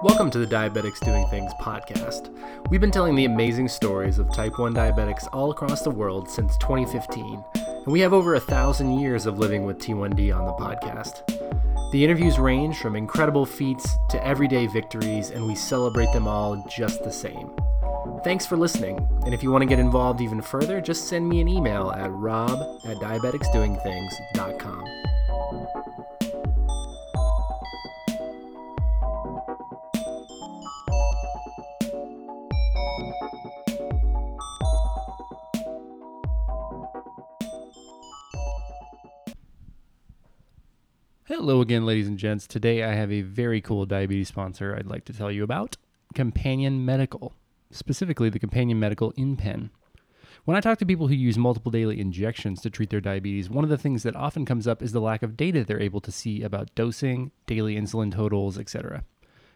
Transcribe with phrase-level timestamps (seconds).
[0.00, 2.32] Welcome to the Diabetics Doing Things podcast.
[2.70, 6.56] We've been telling the amazing stories of type 1 diabetics all across the world since
[6.58, 11.26] 2015, and we have over a thousand years of living with T1D on the podcast.
[11.90, 17.02] The interviews range from incredible feats to everyday victories, and we celebrate them all just
[17.02, 17.50] the same.
[18.24, 21.40] Thanks for listening, and if you want to get involved even further, just send me
[21.40, 24.84] an email at rob at diabeticsdoingthings.com.
[41.24, 42.46] Hello again, ladies and gents.
[42.46, 45.76] Today I have a very cool diabetes sponsor I'd like to tell you about
[46.14, 47.32] Companion Medical,
[47.70, 49.70] specifically the Companion Medical InPen.
[50.44, 53.64] When I talk to people who use multiple daily injections to treat their diabetes, one
[53.64, 56.12] of the things that often comes up is the lack of data they're able to
[56.12, 59.04] see about dosing, daily insulin totals, etc.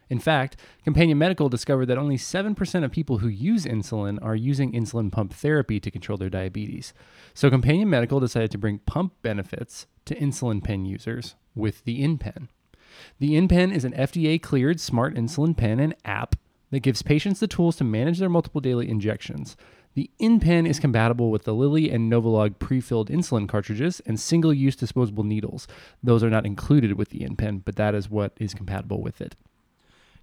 [0.09, 4.71] In fact, Companion Medical discovered that only 7% of people who use insulin are using
[4.71, 6.93] insulin pump therapy to control their diabetes.
[7.33, 12.49] So, Companion Medical decided to bring pump benefits to insulin pen users with the InPen.
[13.19, 16.35] The InPen is an FDA cleared smart insulin pen and app
[16.73, 19.55] that gives patients the tools to manage their multiple daily injections.
[19.93, 25.23] The InPen is compatible with the Lilly and Novolog pre-filled insulin cartridges and single-use disposable
[25.23, 25.67] needles.
[26.01, 29.35] Those are not included with the InPen, but that is what is compatible with it.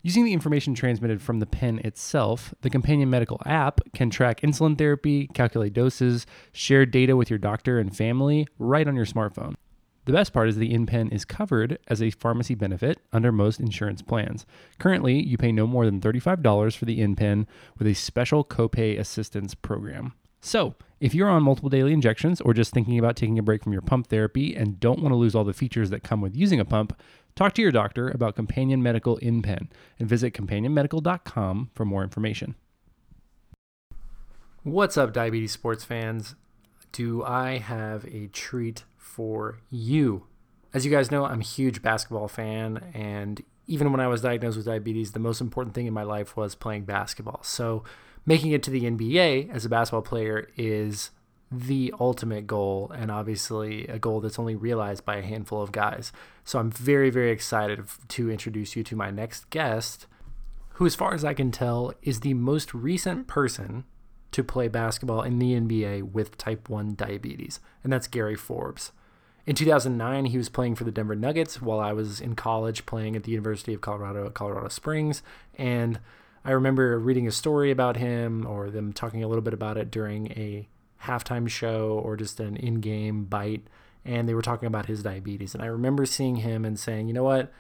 [0.02, 4.76] Using the information transmitted from the pen itself, the companion medical app can track insulin
[4.76, 9.54] therapy, calculate doses, share data with your doctor and family right on your smartphone.
[10.10, 14.02] The best part is the InPen is covered as a pharmacy benefit under most insurance
[14.02, 14.44] plans.
[14.80, 17.46] Currently, you pay no more than $35 for the InPen
[17.78, 20.14] with a special copay assistance program.
[20.40, 23.72] So, if you're on multiple daily injections or just thinking about taking a break from
[23.72, 26.58] your pump therapy and don't want to lose all the features that come with using
[26.58, 27.00] a pump,
[27.36, 29.68] talk to your doctor about Companion Medical InPen
[30.00, 32.56] and visit companionmedical.com for more information.
[34.64, 36.34] What's up, diabetes sports fans?
[36.90, 40.26] Do I have a treat for you?
[40.72, 44.56] As you guys know, I'm a huge basketball fan, and even when I was diagnosed
[44.56, 47.40] with diabetes, the most important thing in my life was playing basketball.
[47.42, 47.84] So,
[48.24, 51.10] making it to the NBA as a basketball player is
[51.50, 56.12] the ultimate goal, and obviously a goal that's only realized by a handful of guys.
[56.44, 60.06] So, I'm very, very excited to introduce you to my next guest,
[60.74, 63.84] who, as far as I can tell, is the most recent person
[64.32, 68.92] to play basketball in the NBA with type 1 diabetes, and that's Gary Forbes.
[69.50, 73.16] In 2009, he was playing for the Denver Nuggets while I was in college playing
[73.16, 75.24] at the University of Colorado at Colorado Springs.
[75.58, 75.98] And
[76.44, 79.90] I remember reading a story about him or them talking a little bit about it
[79.90, 80.68] during a
[81.02, 83.66] halftime show or just an in game bite.
[84.04, 85.52] And they were talking about his diabetes.
[85.52, 87.52] And I remember seeing him and saying, you know what?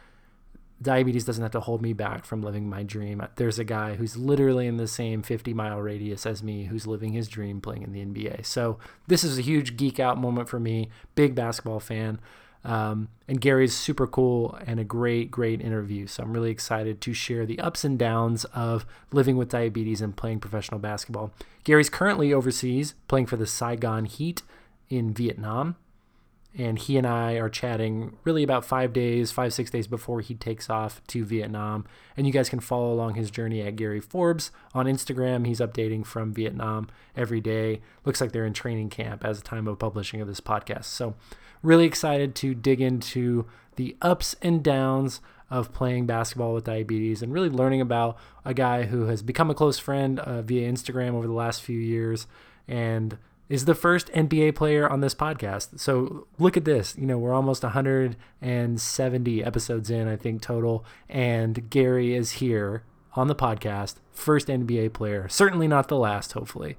[0.82, 3.22] Diabetes doesn't have to hold me back from living my dream.
[3.36, 7.12] There's a guy who's literally in the same 50 mile radius as me who's living
[7.12, 8.46] his dream playing in the NBA.
[8.46, 10.88] So this is a huge geek out moment for me.
[11.14, 12.20] Big basketball fan.
[12.62, 16.06] Um, and Gary's super cool and a great, great interview.
[16.06, 20.16] So I'm really excited to share the ups and downs of living with diabetes and
[20.16, 21.32] playing professional basketball.
[21.64, 24.42] Gary's currently overseas playing for the Saigon Heat
[24.90, 25.76] in Vietnam
[26.56, 30.34] and he and I are chatting really about five days, five, six days before he
[30.34, 31.84] takes off to Vietnam.
[32.16, 35.46] And you guys can follow along his journey at Gary Forbes on Instagram.
[35.46, 37.80] He's updating from Vietnam every day.
[38.04, 40.84] Looks like they're in training camp as the time of publishing of this podcast.
[40.84, 41.14] So,
[41.62, 43.46] really excited to dig into
[43.76, 48.84] the ups and downs of playing basketball with diabetes and really learning about a guy
[48.84, 52.26] who has become a close friend uh, via Instagram over the last few years
[52.66, 53.18] and
[53.50, 55.80] is the first NBA player on this podcast.
[55.80, 56.96] So look at this.
[56.96, 60.84] You know, we're almost 170 episodes in, I think, total.
[61.08, 62.84] And Gary is here
[63.16, 65.28] on the podcast, first NBA player.
[65.28, 66.78] Certainly not the last, hopefully.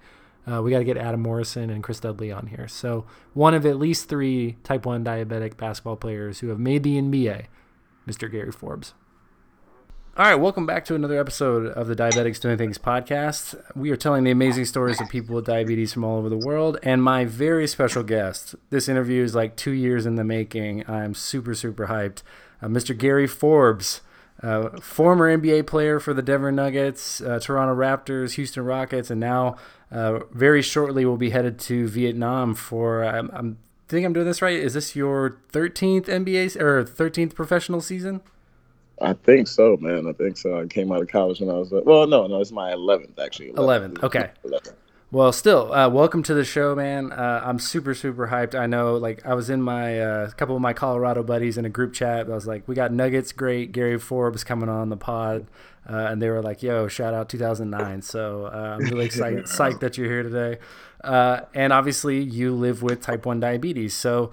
[0.49, 2.69] Uh, we got to get Adam Morrison and Chris Dudley on here.
[2.69, 6.97] So one of at least three type 1 diabetic basketball players who have made the
[6.97, 7.47] NBA,
[8.07, 8.31] Mr.
[8.31, 8.94] Gary Forbes.
[10.18, 13.56] All right, welcome back to another episode of the Diabetics Doing Things podcast.
[13.78, 16.78] We are telling the amazing stories of people with diabetes from all over the world,
[16.84, 18.54] and my very special guest.
[18.72, 20.84] This interview is like two years in the making.
[20.90, 22.24] I'm super, super hyped.
[22.62, 22.96] Uh, Mr.
[22.96, 24.02] Gary Forbes,
[24.44, 29.56] uh, former NBA player for the Denver Nuggets, uh, Toronto Raptors, Houston Rockets, and now
[29.94, 33.06] uh, very shortly will be headed to Vietnam for.
[33.06, 34.58] I'm, I'm think I'm doing this right.
[34.58, 38.22] Is this your 13th NBA or 13th professional season?
[39.01, 40.07] I think so, man.
[40.07, 40.62] I think so.
[40.62, 43.18] I came out of college when I was uh, well, no, no, it's my eleventh
[43.19, 43.51] actually.
[43.51, 44.03] 11th.
[44.03, 44.30] Okay.
[44.45, 44.74] 11th.
[45.13, 47.12] Well, still, uh, welcome to the show, man.
[47.12, 48.57] Uh, I'm super, super hyped.
[48.57, 51.69] I know, like, I was in my uh, couple of my Colorado buddies in a
[51.69, 52.27] group chat.
[52.27, 53.74] I was like, we got Nuggets, great.
[53.74, 55.48] Gary Forbes coming on the pod,
[55.89, 59.81] uh, and they were like, "Yo, shout out 2009." So uh, I'm really excited, psyched
[59.81, 60.59] that you're here today.
[61.03, 63.94] Uh, and obviously, you live with type one diabetes.
[63.94, 64.31] So,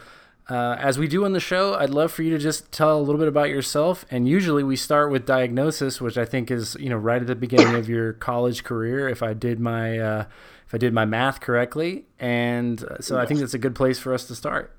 [0.54, 3.18] as we do on the show, I'd love for you to just tell a little
[3.18, 4.04] bit about yourself.
[4.10, 7.34] And usually, we start with diagnosis, which I think is, you know, right at the
[7.34, 9.08] beginning of your college career.
[9.08, 10.26] If I did my
[10.68, 12.04] if I did my math correctly.
[12.20, 14.74] And uh, so I think that's a good place for us to start.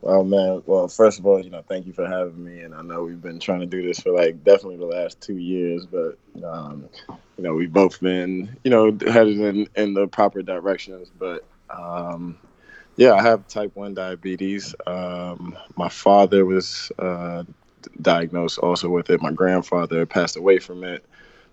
[0.00, 0.62] Well, man.
[0.66, 2.60] Well, first of all, you know, thank you for having me.
[2.60, 5.38] And I know we've been trying to do this for like definitely the last two
[5.38, 6.88] years, but um,
[7.36, 11.10] you know, we've both been, you know, headed in in the proper directions.
[11.18, 12.38] But um,
[12.96, 14.74] yeah, I have type one diabetes.
[14.86, 17.44] Um, my father was uh,
[18.00, 19.22] diagnosed also with it.
[19.22, 21.04] My grandfather passed away from it.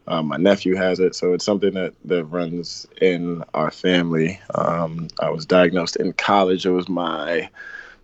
[0.07, 4.39] Um, my nephew has it, so it's something that, that runs in our family.
[4.55, 6.65] Um, I was diagnosed in college.
[6.65, 7.49] It was my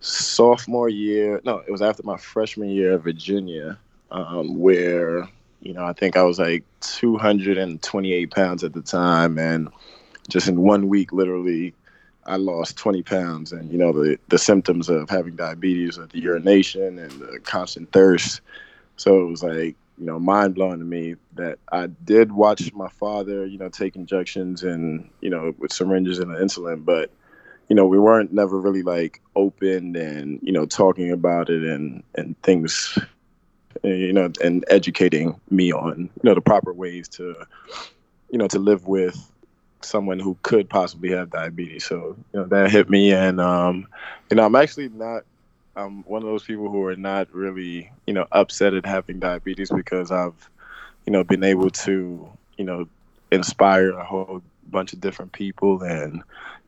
[0.00, 1.40] sophomore year.
[1.44, 3.78] No, it was after my freshman year at Virginia,
[4.10, 5.28] um, where
[5.60, 9.68] you know I think I was like 228 pounds at the time, and
[10.28, 11.74] just in one week, literally,
[12.28, 13.52] I lost 20 pounds.
[13.52, 17.90] And you know the the symptoms of having diabetes, of the urination and the constant
[17.92, 18.40] thirst.
[18.96, 22.88] So it was like you know mind blowing to me that I did watch my
[22.88, 27.10] father, you know, take injections and you know with syringes and insulin, but
[27.68, 32.02] you know we weren't never really like open and you know talking about it and
[32.14, 32.98] and things,
[33.82, 37.34] you know, and educating me on you know the proper ways to
[38.30, 39.32] you know to live with
[39.80, 41.84] someone who could possibly have diabetes.
[41.84, 43.86] So you know that hit me, and um,
[44.30, 45.24] you know I'm actually not
[45.78, 49.70] I'm one of those people who are not really, you know, upset at having diabetes
[49.70, 50.50] because I've,
[51.06, 52.88] you know, been able to, you know,
[53.30, 55.82] inspire a whole bunch of different people.
[55.82, 56.22] And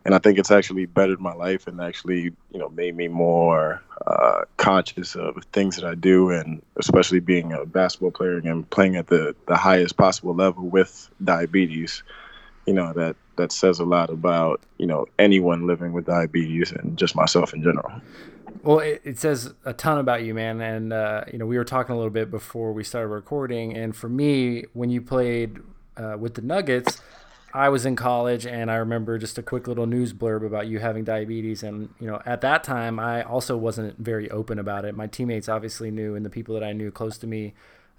[0.05, 3.83] and I think it's actually bettered my life and actually, you know, made me more
[4.07, 8.97] uh, conscious of things that I do and especially being a basketball player and playing
[8.97, 12.03] at the, the highest possible level with diabetes,
[12.67, 16.97] you know, that that says a lot about, you know, anyone living with diabetes and
[16.97, 17.91] just myself in general.
[18.63, 20.61] Well, it, it, says a ton about you, man.
[20.61, 23.75] And, uh, you know, we were talking a little bit before we started recording.
[23.75, 25.61] And for me, when you played
[25.97, 27.01] uh, with the Nuggets,
[27.55, 30.79] I was in college and I remember just a quick little news blurb about you
[30.79, 31.63] having diabetes.
[31.63, 34.95] And, you know, at that time, I also wasn't very open about it.
[34.95, 37.55] My teammates obviously knew, and the people that I knew close to me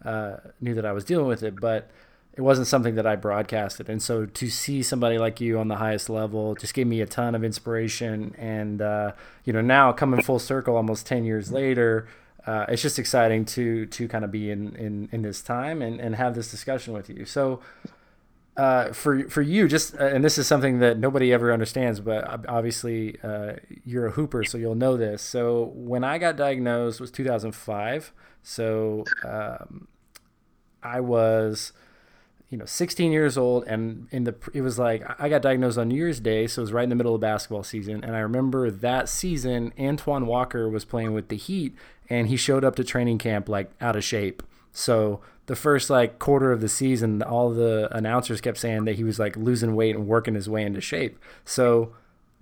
[0.05, 1.59] uh, knew that I was dealing with it.
[1.59, 1.89] But,
[2.33, 3.89] it wasn't something that I broadcasted.
[3.89, 7.05] And so to see somebody like you on the highest level just gave me a
[7.05, 8.33] ton of inspiration.
[8.37, 9.11] And, uh,
[9.43, 12.07] you know, now coming full circle almost 10 years later,
[12.47, 15.99] uh, it's just exciting to, to kind of be in, in, in this time and,
[15.99, 17.25] and have this discussion with you.
[17.25, 17.59] So,
[18.57, 22.45] uh, for for you, just uh, and this is something that nobody ever understands, but
[22.49, 23.53] obviously uh,
[23.85, 25.21] you're a hooper, so you'll know this.
[25.21, 28.11] So when I got diagnosed was 2005.
[28.43, 29.87] So um,
[30.83, 31.73] I was
[32.51, 35.87] you know 16 years old and in the it was like i got diagnosed on
[35.87, 38.19] new year's day so it was right in the middle of basketball season and i
[38.19, 41.73] remember that season antoine walker was playing with the heat
[42.11, 44.43] and he showed up to training camp like out of shape.
[44.73, 49.05] So the first like quarter of the season all the announcers kept saying that he
[49.05, 51.17] was like losing weight and working his way into shape.
[51.45, 51.93] So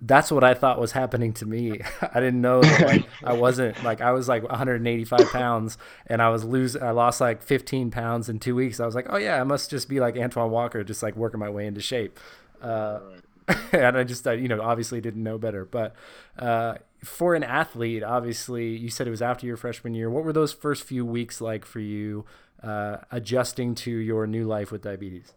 [0.02, 1.80] that's what I thought was happening to me.
[2.00, 6.30] I didn't know that like I wasn't like I was like 185 pounds and I
[6.30, 6.82] was losing.
[6.82, 8.80] I lost like 15 pounds in two weeks.
[8.80, 11.40] I was like, oh yeah, I must just be like Antoine Walker, just like working
[11.40, 12.18] my way into shape.
[12.62, 13.00] Uh,
[13.72, 15.94] and I just I, you know obviously didn't know better, but
[16.38, 20.08] uh, for an athlete, obviously you said it was after your freshman year.
[20.08, 22.24] What were those first few weeks like for you,
[22.62, 25.34] uh, adjusting to your new life with diabetes?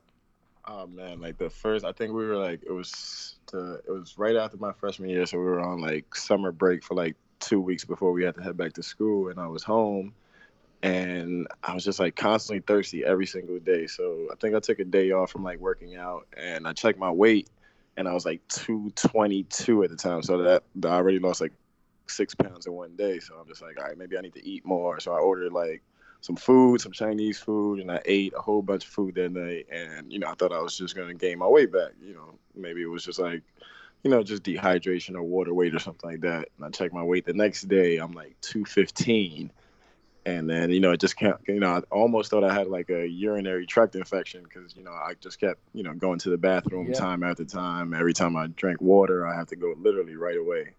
[0.65, 4.17] Oh man, like the first, I think we were like it was the it was
[4.17, 7.59] right after my freshman year, so we were on like summer break for like two
[7.59, 10.13] weeks before we had to head back to school, and I was home,
[10.81, 13.87] and I was just like constantly thirsty every single day.
[13.87, 16.97] So I think I took a day off from like working out, and I checked
[16.97, 17.49] my weight,
[17.97, 21.41] and I was like two twenty two at the time, so that I already lost
[21.41, 21.51] like
[22.07, 23.19] six pounds in one day.
[23.19, 25.01] So I'm just like, all right, maybe I need to eat more.
[25.01, 25.81] So I ordered like
[26.23, 29.67] some food, some Chinese food, and I ate a whole bunch of food that night.
[29.69, 31.91] And you know, I thought I was just gonna gain my weight back.
[32.01, 33.41] You know, maybe it was just like,
[34.03, 36.47] you know, just dehydration or water weight or something like that.
[36.55, 37.97] And I checked my weight the next day.
[37.97, 39.51] I'm like 215.
[40.25, 42.89] And then, you know, it just can't, you know, I almost thought I had like
[42.89, 46.37] a urinary tract infection because, you know, I just kept, you know, going to the
[46.37, 46.93] bathroom yeah.
[46.93, 47.93] time after time.
[47.93, 50.75] Every time I drank water, I have to go literally right away.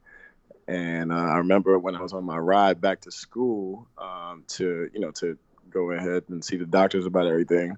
[0.66, 4.90] And uh, I remember when I was on my ride back to school um, to,
[4.92, 5.36] you know, to
[5.70, 7.76] go ahead and see the doctors about everything.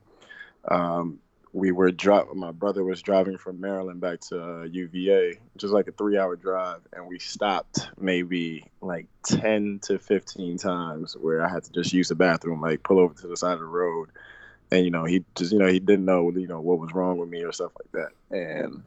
[0.68, 1.18] Um,
[1.56, 2.38] we were driving.
[2.38, 6.36] My brother was driving from Maryland back to uh, UVA, which is like a three-hour
[6.36, 11.94] drive, and we stopped maybe like ten to fifteen times where I had to just
[11.94, 14.10] use the bathroom, like pull over to the side of the road,
[14.70, 17.16] and you know he just you know he didn't know you know what was wrong
[17.16, 18.82] with me or stuff like that, and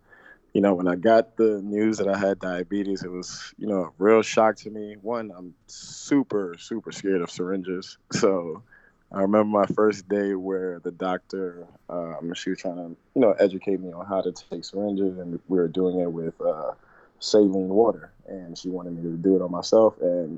[0.53, 3.84] you know when I got the news that I had diabetes, it was you know
[3.84, 4.96] a real shock to me.
[5.01, 8.63] One, I'm super super scared of syringes, so
[9.12, 13.32] I remember my first day where the doctor, um, she was trying to, you know,
[13.39, 16.74] educate me on how to take syringes, and we were doing it with uh,
[17.20, 20.38] saline water, and she wanted me to do it on myself, and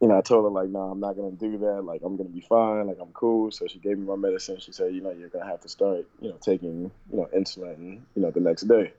[0.00, 1.82] you know, I told her like, no, I'm not gonna do that.
[1.84, 2.86] Like, I'm gonna be fine.
[2.86, 3.50] Like, I'm cool.
[3.50, 4.58] So she gave me my medicine.
[4.60, 8.00] She said, you know, you're gonna have to start, you know, taking, you know, insulin,
[8.14, 8.92] you know, the next day.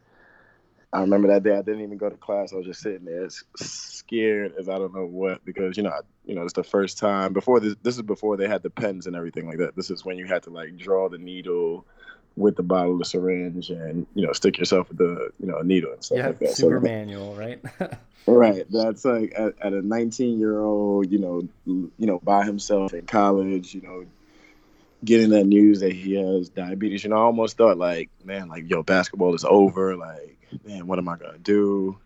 [0.91, 2.51] I remember that day I didn't even go to class.
[2.51, 3.27] I was just sitting there
[3.57, 6.97] scared as I don't know what because you know I, you know it's the first
[6.97, 7.75] time before this.
[7.83, 9.75] This is before they had the pens and everything like that.
[9.75, 11.85] This is when you had to like draw the needle
[12.35, 15.57] with the bottle of the syringe and you know stick yourself with the you know
[15.57, 16.51] a needle and stuff yeah, like that.
[16.51, 17.59] Super so, manual, right?
[18.27, 18.65] right.
[18.69, 23.05] That's like at, at a 19 year old, you know, you know, by himself in
[23.05, 24.05] college, you know,
[25.03, 27.03] getting that news that he has diabetes.
[27.03, 29.95] You know, I almost thought like, man, like yo, basketball is over.
[29.95, 31.97] Like man, what am I gonna do?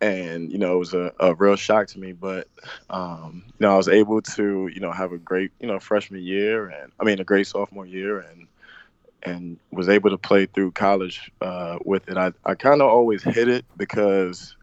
[0.00, 2.12] And you know, it was a, a real shock to me.
[2.12, 2.48] But
[2.90, 6.22] um, you know, I was able to you know have a great you know freshman
[6.22, 8.46] year, and I mean a great sophomore year, and
[9.22, 12.16] and was able to play through college uh, with it.
[12.16, 14.56] I I kind of always hid it because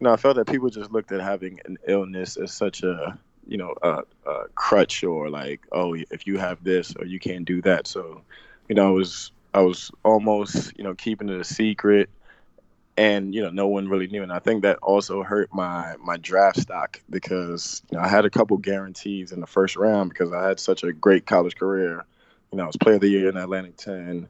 [0.00, 3.18] you know I felt that people just looked at having an illness as such a
[3.46, 7.44] you know a, a crutch or like oh if you have this or you can't
[7.44, 7.86] do that.
[7.86, 8.22] So
[8.70, 12.08] you know, I was I was almost, you know, keeping it a secret,
[12.96, 14.22] and you know, no one really knew.
[14.22, 18.24] And I think that also hurt my my draft stock because you know I had
[18.24, 22.04] a couple guarantees in the first round because I had such a great college career.
[22.52, 24.28] You know, I was Player of the Year in Atlantic Ten,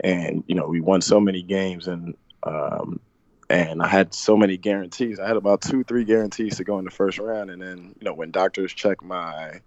[0.00, 3.00] and you know, we won so many games, and um,
[3.50, 5.20] and I had so many guarantees.
[5.20, 8.04] I had about two, three guarantees to go in the first round, and then you
[8.04, 9.60] know, when doctors check my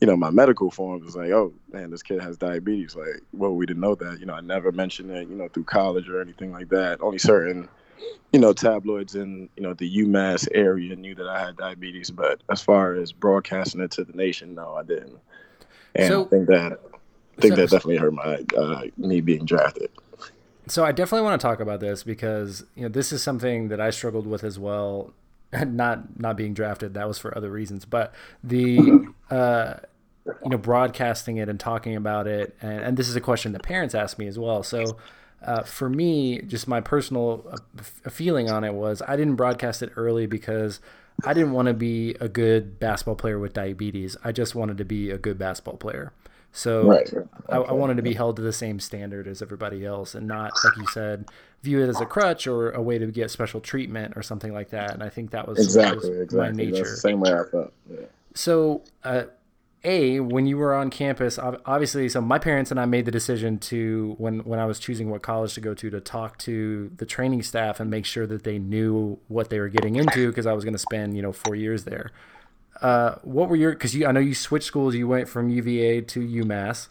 [0.00, 2.94] you know, my medical forms was like, oh man, this kid has diabetes.
[2.94, 4.20] Like, well, we didn't know that.
[4.20, 7.00] You know, I never mentioned it, you know, through college or anything like that.
[7.00, 7.68] Only certain,
[8.32, 12.10] you know, tabloids in, you know, the UMass area knew that I had diabetes.
[12.10, 15.18] But as far as broadcasting it to the nation, no, I didn't.
[15.94, 16.80] And so, I think that
[17.40, 19.90] think so, that definitely hurt my uh, me being drafted.
[20.66, 23.80] So I definitely want to talk about this because you know this is something that
[23.80, 25.12] I struggled with as well.
[25.52, 28.12] Not not being drafted that was for other reasons, but
[28.42, 29.74] the uh,
[30.26, 33.62] you know broadcasting it and talking about it and, and this is a question that
[33.62, 34.96] parents ask me as well so
[35.42, 39.90] uh, for me just my personal uh, feeling on it was i didn't broadcast it
[39.96, 40.80] early because
[41.24, 44.84] i didn't want to be a good basketball player with diabetes i just wanted to
[44.84, 46.12] be a good basketball player
[46.54, 47.12] so right.
[47.12, 47.28] okay.
[47.48, 50.52] I, I, wanted to be held to the same standard as everybody else and not
[50.64, 51.28] like you said
[51.62, 54.70] view it as a crutch or a way to get special treatment or something like
[54.70, 56.38] that and i think that was exactly, was exactly.
[56.38, 58.06] my nature same way i felt yeah.
[58.34, 59.24] so uh,
[59.82, 63.58] a when you were on campus obviously so my parents and i made the decision
[63.58, 67.04] to when when i was choosing what college to go to to talk to the
[67.04, 70.52] training staff and make sure that they knew what they were getting into because i
[70.52, 72.12] was going to spend you know four years there
[72.80, 76.02] uh, what were your because you i know you switched schools you went from uva
[76.02, 76.88] to umass.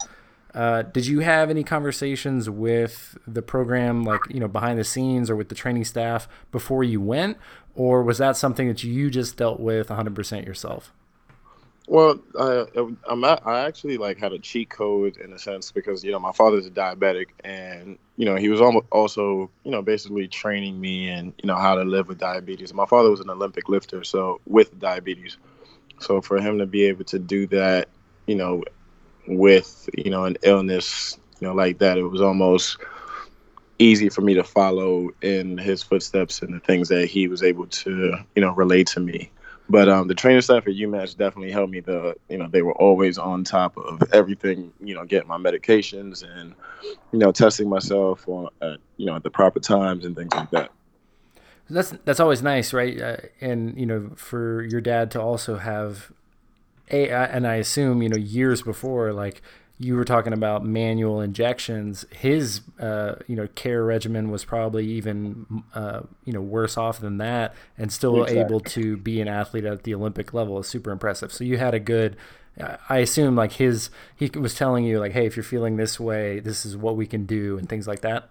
[0.54, 5.28] Uh, did you have any conversations with the program like you know behind the scenes
[5.28, 7.36] or with the training staff before you went?
[7.74, 10.92] Or was that something that you just dealt with 100% yourself?
[11.86, 12.64] Well, I,
[13.06, 16.18] I'm at, I actually like had a cheat code in a sense because you know
[16.18, 20.80] my father's a diabetic and you know he was almost also you know basically training
[20.80, 22.72] me and you know how to live with diabetes.
[22.72, 25.36] My father was an Olympic lifter, so with diabetes,
[26.04, 27.88] so for him to be able to do that,
[28.26, 28.62] you know,
[29.26, 32.78] with you know an illness, you know like that, it was almost
[33.78, 37.66] easy for me to follow in his footsteps and the things that he was able
[37.66, 39.30] to you know relate to me.
[39.68, 41.80] But um, the training staff at UMass definitely helped me.
[41.80, 44.72] The you know they were always on top of everything.
[44.82, 46.54] You know, getting my medications and
[47.12, 50.50] you know testing myself on at you know at the proper times and things like
[50.50, 50.70] that.
[51.70, 53.00] That's that's always nice, right?
[53.00, 56.12] Uh, and you know, for your dad to also have
[56.90, 59.40] a, and I assume you know years before, like
[59.78, 62.04] you were talking about manual injections.
[62.10, 67.18] His, uh, you know, care regimen was probably even, uh, you know, worse off than
[67.18, 68.40] that, and still exactly.
[68.40, 71.32] able to be an athlete at the Olympic level is super impressive.
[71.32, 72.16] So you had a good.
[72.88, 76.38] I assume like his, he was telling you like, hey, if you're feeling this way,
[76.38, 78.28] this is what we can do, and things like that.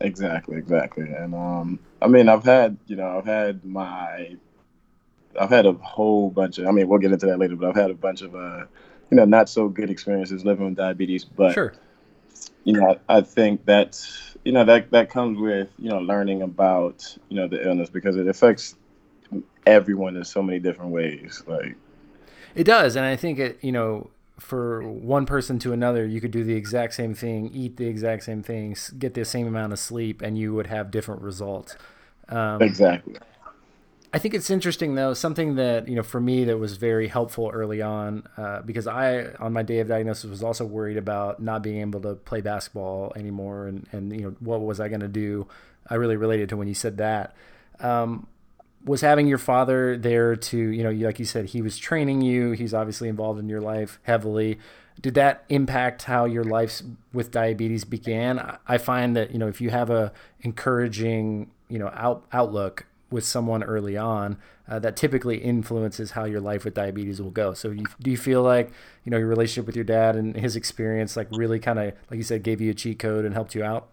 [0.00, 4.36] Exactly, exactly, and um, I mean, I've had, you know, I've had my,
[5.38, 6.66] I've had a whole bunch of.
[6.66, 8.64] I mean, we'll get into that later, but I've had a bunch of uh
[9.10, 11.74] you know not so good experiences living with diabetes but sure
[12.64, 14.00] you know, I, I think that
[14.44, 18.16] you know that that comes with you know learning about you know the illness because
[18.16, 18.76] it affects
[19.66, 21.42] everyone in so many different ways.
[21.46, 21.76] Like
[22.54, 26.30] it does, and I think it you know for one person to another, you could
[26.30, 29.78] do the exact same thing, eat the exact same things, get the same amount of
[29.78, 31.76] sleep, and you would have different results.
[32.28, 33.16] Um, exactly.
[34.12, 35.14] I think it's interesting though.
[35.14, 39.26] Something that you know for me that was very helpful early on uh, because I
[39.38, 43.12] on my day of diagnosis was also worried about not being able to play basketball
[43.14, 45.46] anymore and and you know what was I going to do.
[45.88, 47.36] I really related to when you said that.
[47.78, 48.26] Um,
[48.84, 52.52] was having your father there to you know like you said he was training you.
[52.52, 54.58] He's obviously involved in your life heavily.
[55.00, 56.82] Did that impact how your life
[57.12, 58.58] with diabetes began?
[58.66, 63.24] I find that you know if you have a encouraging you know out, outlook with
[63.24, 67.52] someone early on, uh, that typically influences how your life with diabetes will go.
[67.54, 68.70] So, you, do you feel like
[69.04, 72.18] you know your relationship with your dad and his experience, like really kind of, like
[72.18, 73.88] you said, gave you a cheat code and helped you out?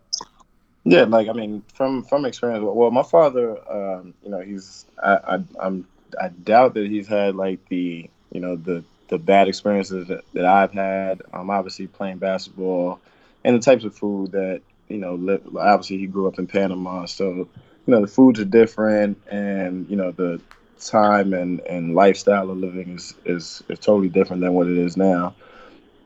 [0.88, 2.66] Yeah, like I mean, from from experience.
[2.66, 5.88] Well, my father, um, you know, he's I, I I'm
[6.22, 10.46] I doubt that he's had like the you know the the bad experiences that, that
[10.46, 11.24] I've had.
[11.34, 13.02] Um, obviously playing basketball
[13.46, 15.16] and the types of food that you know.
[15.16, 17.50] Li- obviously, he grew up in Panama, so you
[17.88, 20.42] know the foods are different and you know the
[20.80, 24.98] time and, and lifestyle of living is, is is totally different than what it is
[24.98, 25.36] now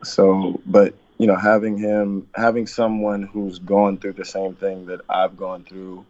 [0.03, 5.01] so but you know having him having someone who's gone through the same thing that
[5.09, 6.05] i've gone through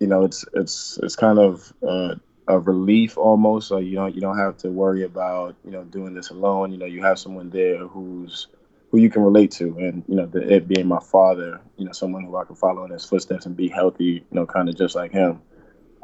[0.00, 2.14] you know it's it's it's kind of uh,
[2.48, 6.14] a relief almost so you don't you don't have to worry about you know doing
[6.14, 8.48] this alone you know you have someone there who's
[8.90, 11.92] who you can relate to, and you know, the, it being my father, you know,
[11.92, 14.76] someone who I can follow in his footsteps and be healthy, you know, kind of
[14.76, 15.42] just like him.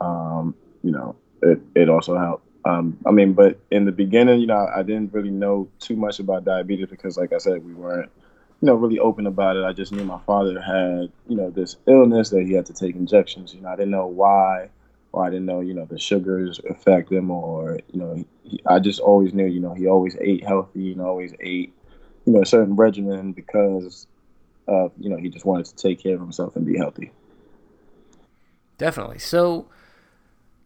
[0.00, 2.46] Um, you know, it it also helped.
[2.64, 6.18] Um, I mean, but in the beginning, you know, I didn't really know too much
[6.18, 8.11] about diabetes because, like I said, we weren't,
[8.61, 9.64] you know, really open about it.
[9.64, 12.97] I just knew my father had, you know, this illness that he had to take
[12.97, 13.54] injections.
[13.54, 14.71] You know, I didn't know why,
[15.12, 18.79] or I didn't know, you know, the sugars affect him, or you know, he, I
[18.79, 21.74] just always knew, you know, he always ate healthy and always ate
[22.24, 24.07] you know, a certain regimen because
[24.66, 27.12] of, you know, he just wanted to take care of himself and be healthy.
[28.79, 29.18] Definitely.
[29.18, 29.66] So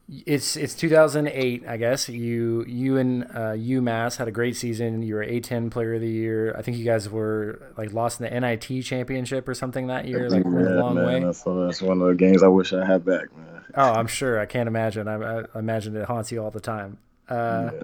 [0.09, 2.09] it's it's 2008, I guess.
[2.09, 5.03] You you and uh, UMass had a great season.
[5.03, 6.55] You were A10 Player of the Year.
[6.57, 10.31] I think you guys were like lost in the NIT championship or something that year.
[10.31, 11.21] Like yeah, a long man, way.
[11.21, 13.64] That's, that's one of the games I wish I had back, man.
[13.75, 14.40] Oh, I'm sure.
[14.40, 15.09] I can't imagine.
[15.09, 16.99] I, I imagine it haunts you all the time.
[17.29, 17.83] Uh, yeah.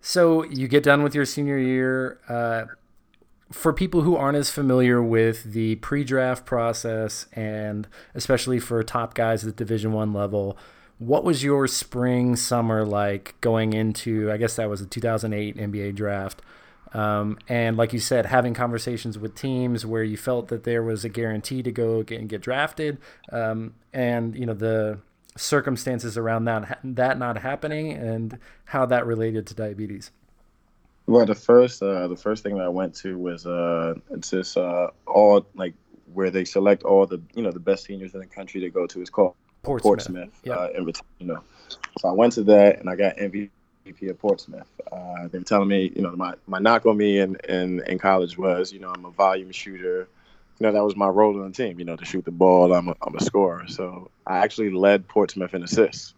[0.00, 2.18] So you get done with your senior year.
[2.28, 2.64] Uh,
[3.52, 9.44] for people who aren't as familiar with the pre-draft process and especially for top guys
[9.44, 10.56] at the division one level
[11.06, 15.94] what was your spring summer like going into i guess that was the 2008 nba
[15.94, 16.42] draft
[16.94, 21.06] um, and like you said having conversations with teams where you felt that there was
[21.06, 22.98] a guarantee to go get, and get drafted
[23.32, 24.98] um, and you know the
[25.36, 30.10] circumstances around that that not happening and how that related to diabetes
[31.06, 34.56] well, the first uh, the first thing that I went to was uh, it's this
[34.56, 35.74] uh, all like
[36.12, 38.86] where they select all the you know the best seniors in the country to go
[38.86, 39.00] to.
[39.00, 40.58] It's called Portsmouth, Portsmouth yep.
[40.58, 41.42] uh, Invitational.
[41.98, 43.50] So I went to that and I got MVP
[44.08, 44.66] of Portsmouth.
[44.90, 47.98] Uh, they were telling me, you know, my, my knock on me in, in, in
[47.98, 50.08] college was, you know, I'm a volume shooter.
[50.58, 52.72] You know, that was my role on the team, you know, to shoot the ball.
[52.72, 53.66] I'm a, I'm a scorer.
[53.68, 56.14] So I actually led Portsmouth in assists.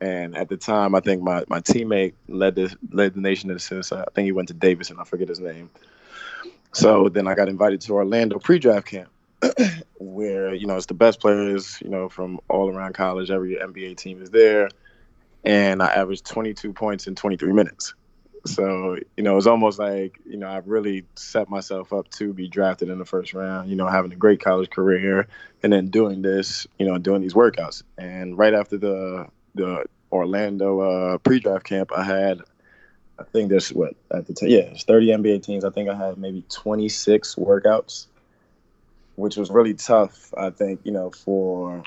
[0.00, 3.56] And at the time, I think my, my teammate led the led the nation in
[3.56, 3.92] assists.
[3.92, 4.98] I think he went to Davidson.
[5.00, 5.70] I forget his name.
[6.72, 9.08] So then I got invited to Orlando pre-draft camp,
[9.98, 13.30] where you know it's the best players you know from all around college.
[13.30, 14.68] Every NBA team is there,
[15.44, 17.94] and I averaged 22 points in 23 minutes.
[18.46, 22.48] So you know it's almost like you know I've really set myself up to be
[22.48, 23.68] drafted in the first round.
[23.68, 25.26] You know having a great college career,
[25.62, 27.82] and then doing this, you know doing these workouts.
[27.98, 32.40] And right after the the Orlando uh, pre-draft camp, I had,
[33.18, 35.64] I think there's what at the time, yeah, it's 30 NBA teams.
[35.64, 38.06] I think I had maybe 26 workouts,
[39.16, 40.32] which was really tough.
[40.36, 41.82] I think you know for,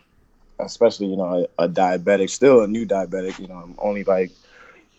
[0.59, 3.39] especially you know a, a diabetic, still a new diabetic.
[3.39, 4.31] You know, I'm only like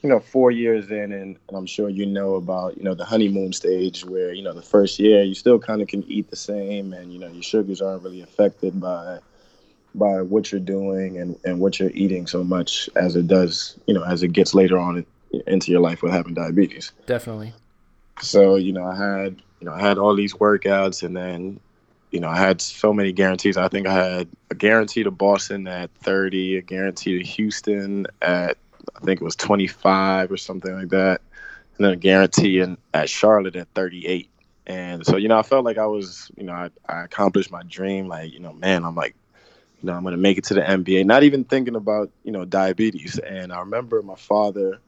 [0.03, 3.05] you know, four years in, and, and, I'm sure you know about, you know, the
[3.05, 6.37] honeymoon stage where, you know, the first year you still kind of can eat the
[6.37, 9.19] same and, you know, your sugars aren't really affected by,
[9.95, 13.93] by what you're doing and, and what you're eating so much as it does, you
[13.93, 15.05] know, as it gets later on
[15.47, 16.93] into your life with having diabetes.
[17.05, 17.53] Definitely.
[18.23, 21.61] So, you know, I had, you know, I had all these workouts and then,
[22.11, 23.57] you know, I had so many guarantees.
[23.57, 28.57] I think I had a guarantee to Boston at 30, a guarantee to Houston at,
[28.97, 31.21] I think it was 25 or something like that.
[31.77, 34.29] And then a guarantee in, at Charlotte at 38.
[34.67, 37.63] And so, you know, I felt like I was, you know, I, I accomplished my
[37.63, 38.09] dream.
[38.09, 39.15] Like, you know, man, I'm like,
[39.83, 42.33] you know, I'm going to make it to the NBA, not even thinking about, you
[42.33, 43.19] know, diabetes.
[43.19, 44.79] And I remember my father,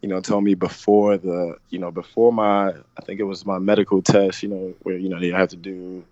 [0.00, 3.58] you know, told me before the, you know, before my, I think it was my
[3.58, 6.04] medical test, you know, where, you know, they have to do,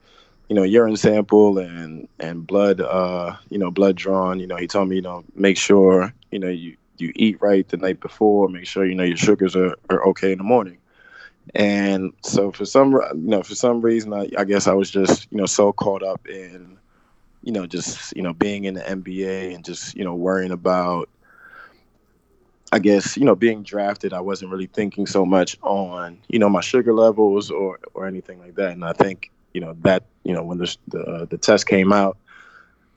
[0.50, 4.66] you know, urine sample and, and blood, uh, you know, blood drawn, you know, he
[4.66, 8.48] told me, you know, make sure, you know, you, you eat right the night before,
[8.48, 10.78] make sure, you know, your sugars are, are okay in the morning.
[11.54, 15.28] And so for some, you know, for some reason, I, I guess I was just,
[15.30, 16.76] you know, so caught up in,
[17.44, 21.08] you know, just, you know, being in the NBA and just, you know, worrying about,
[22.72, 26.48] I guess, you know, being drafted, I wasn't really thinking so much on, you know,
[26.48, 28.72] my sugar levels or, or anything like that.
[28.72, 31.92] And I think, you know, that, you know, when the, the, uh, the test came
[31.92, 32.16] out,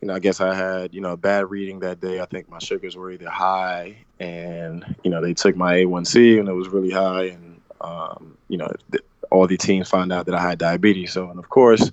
[0.02, 2.20] you know, I guess I had, you know, a bad reading that day.
[2.20, 6.50] I think my sugars were either high and, you know, they took my A1C and
[6.50, 7.28] it was really high.
[7.28, 11.14] And, um, you know, th- all the teams found out that I had diabetes.
[11.14, 11.90] So, and of course,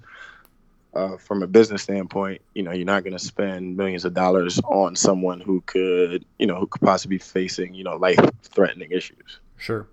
[0.94, 4.58] uh, from a business standpoint, you know, you're not going to spend millions of dollars
[4.64, 9.38] on someone who could, you know, who could possibly be facing, you know, life-threatening issues.
[9.56, 9.86] Sure.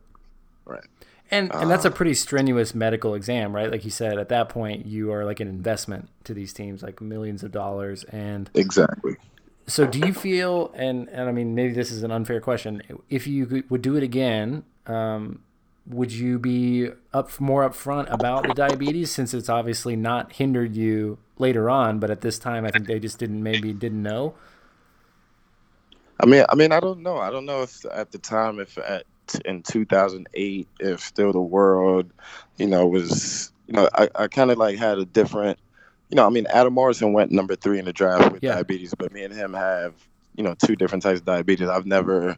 [0.66, 0.84] Right.
[1.30, 3.70] And and that's a pretty strenuous medical exam, right?
[3.70, 7.02] Like you said, at that point, you are like an investment to these teams, like
[7.02, 8.04] millions of dollars.
[8.06, 9.18] And exactly.
[9.68, 10.72] So, do you feel?
[10.74, 12.82] And and I mean, maybe this is an unfair question.
[13.10, 15.42] If you would do it again, um,
[15.90, 21.18] would you be up more upfront about the diabetes since it's obviously not hindered you
[21.38, 24.34] later on but at this time i think they just didn't maybe didn't know
[26.20, 28.78] i mean i mean i don't know i don't know if at the time if
[28.80, 29.06] at
[29.46, 32.12] in 2008 if still the world
[32.58, 35.60] you know was you know i, I kind of like had a different
[36.10, 38.54] you know i mean adam morrison went number three in the draft with yeah.
[38.54, 39.94] diabetes but me and him have
[40.36, 42.38] you know two different types of diabetes i've never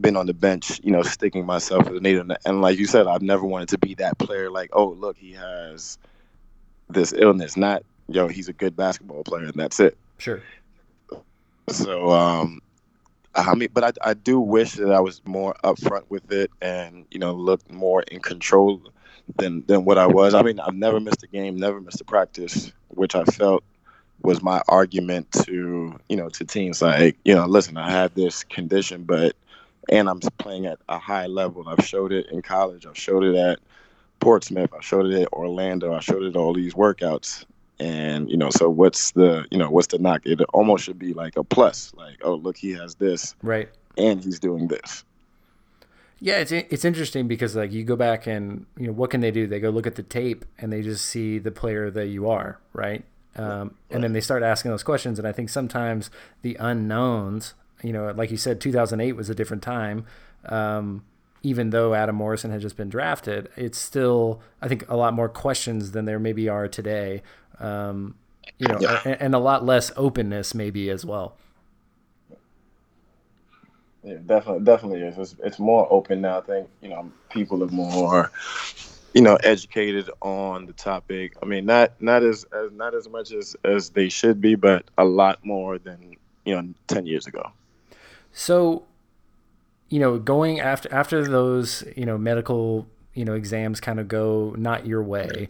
[0.00, 3.06] been on the bench, you know, sticking myself as a needle And like you said,
[3.06, 4.50] I've never wanted to be that player.
[4.50, 5.98] Like, oh, look, he has
[6.88, 7.56] this illness.
[7.56, 9.96] Not, yo, he's a good basketball player, and that's it.
[10.18, 10.42] Sure.
[11.68, 12.60] So, um,
[13.36, 17.04] I mean, but I, I do wish that I was more upfront with it and
[17.10, 18.82] you know looked more in control
[19.36, 20.34] than than what I was.
[20.34, 23.62] I mean, I've never missed a game, never missed a practice, which I felt
[24.22, 28.42] was my argument to you know to teams like you know listen, I have this
[28.44, 29.36] condition, but
[29.90, 31.68] and I'm playing at a high level.
[31.68, 32.86] I've showed it in college.
[32.86, 33.58] I've showed it at
[34.20, 34.72] Portsmouth.
[34.76, 35.92] I showed it at Orlando.
[35.92, 37.44] I showed it at all these workouts.
[37.78, 40.22] And you know, so what's the you know what's the knock?
[40.24, 41.92] It almost should be like a plus.
[41.94, 43.68] Like, oh, look, he has this, right?
[43.98, 45.04] And he's doing this.
[46.18, 49.30] Yeah, it's it's interesting because like you go back and you know what can they
[49.30, 49.46] do?
[49.46, 52.58] They go look at the tape and they just see the player that you are,
[52.72, 53.04] right?
[53.36, 55.18] Um, and then they start asking those questions.
[55.18, 56.08] And I think sometimes
[56.40, 60.06] the unknowns you know, like you said, 2008 was a different time.
[60.46, 61.04] Um,
[61.42, 65.28] even though Adam Morrison had just been drafted, it's still, I think, a lot more
[65.28, 67.22] questions than there maybe are today.
[67.58, 68.14] Um,
[68.58, 69.00] you know, yeah.
[69.04, 71.36] and, and, a lot less openness maybe as well.
[74.02, 75.18] Yeah, definitely, definitely is.
[75.18, 76.38] It's, it's more open now.
[76.38, 78.30] I think you know people are more,
[79.14, 81.34] you know, educated on the topic.
[81.42, 84.84] I mean, not not as, as not as much as as they should be, but
[84.96, 87.50] a lot more than you know ten years ago.
[88.32, 88.84] So,
[89.88, 94.54] you know, going after after those, you know, medical, you know, exams kind of go
[94.58, 95.48] not your way.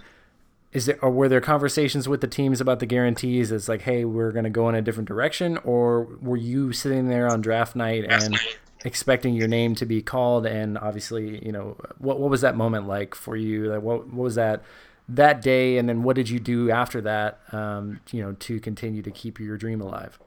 [0.72, 3.50] Is there or were there conversations with the teams about the guarantees?
[3.50, 7.08] It's like, hey, we're going to go in a different direction, or were you sitting
[7.08, 8.38] there on draft night and
[8.84, 10.44] expecting your name to be called?
[10.44, 13.72] And obviously, you know, what what was that moment like for you?
[13.72, 14.62] Like, what what was that?
[15.08, 19.02] that day and then what did you do after that um, you know to continue
[19.02, 20.18] to keep your dream alive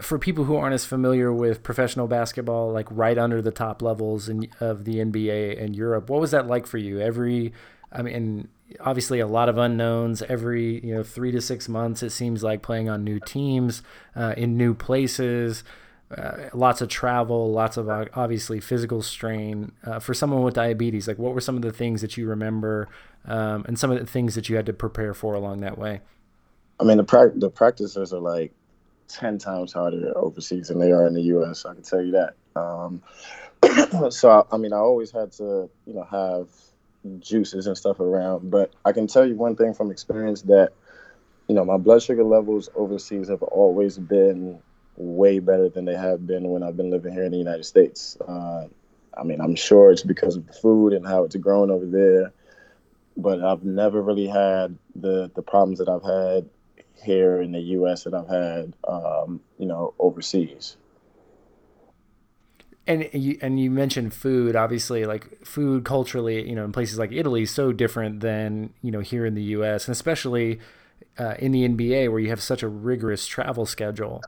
[0.00, 4.28] for people who aren't as familiar with professional basketball, like right under the top levels
[4.28, 7.00] in, of the NBA and Europe, what was that like for you?
[7.00, 7.52] Every,
[7.92, 8.48] I mean,
[8.80, 10.22] obviously a lot of unknowns.
[10.22, 13.82] Every you know three to six months, it seems like playing on new teams,
[14.16, 15.64] uh, in new places,
[16.16, 19.72] uh, lots of travel, lots of uh, obviously physical strain.
[19.84, 22.88] Uh, for someone with diabetes, like what were some of the things that you remember,
[23.26, 26.00] um, and some of the things that you had to prepare for along that way?
[26.80, 28.52] I mean, the pra- the practices are like
[29.08, 31.64] ten times harder overseas than they are in the U.S.
[31.66, 32.34] I can tell you that.
[32.60, 33.02] Um,
[34.10, 36.48] so I mean, I always had to, you know, have
[37.20, 38.50] juices and stuff around.
[38.50, 40.72] But I can tell you one thing from experience that,
[41.48, 44.60] you know, my blood sugar levels overseas have always been
[44.96, 48.16] way better than they have been when I've been living here in the United States.
[48.26, 48.66] Uh,
[49.16, 52.32] I mean, I'm sure it's because of the food and how it's grown over there,
[53.16, 56.48] but I've never really had the the problems that I've had
[57.02, 58.04] here in the U.S.
[58.04, 60.76] that I've had, um, you know, overseas.
[62.86, 67.12] and you and you mentioned food obviously like food culturally you know in places like
[67.12, 70.58] italy is so different than you know here in the us and especially
[71.18, 74.22] uh, in the nba where you have such a rigorous travel schedule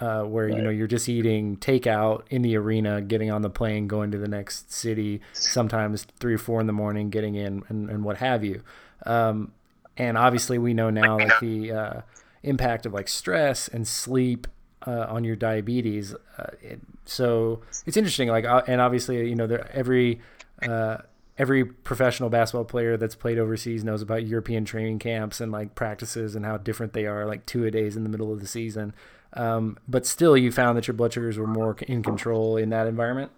[0.00, 0.56] uh, where right.
[0.56, 4.18] you know you're just eating takeout in the arena getting on the plane going to
[4.18, 8.16] the next city sometimes three or four in the morning getting in and, and what
[8.16, 8.62] have you
[9.06, 9.52] um,
[9.96, 12.00] and obviously we know now like the uh,
[12.42, 14.46] impact of like stress and sleep
[14.86, 16.14] uh, on your diabetes.
[16.38, 18.28] Uh, it, so it's interesting.
[18.28, 20.20] Like, uh, and obviously, you know, there, every
[20.62, 20.98] uh,
[21.38, 26.36] every professional basketball player that's played overseas knows about European training camps and like practices
[26.36, 27.26] and how different they are.
[27.26, 28.94] Like two a days in the middle of the season.
[29.34, 32.86] Um, but still, you found that your blood sugars were more in control in that
[32.86, 33.32] environment.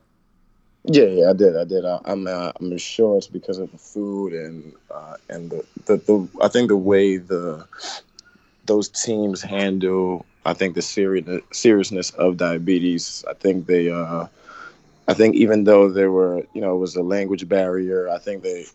[0.84, 1.56] Yeah, yeah, I did.
[1.56, 1.84] I did.
[1.84, 5.64] I, am I'm, uh, I'm sure it's because of the food and uh, and the,
[5.86, 7.66] the the I think the way the
[8.66, 13.24] those teams handle I think the serious seriousness of diabetes.
[13.28, 14.26] I think they, uh,
[15.08, 18.08] I think even though there were, you know, it was a language barrier.
[18.10, 18.66] I think they,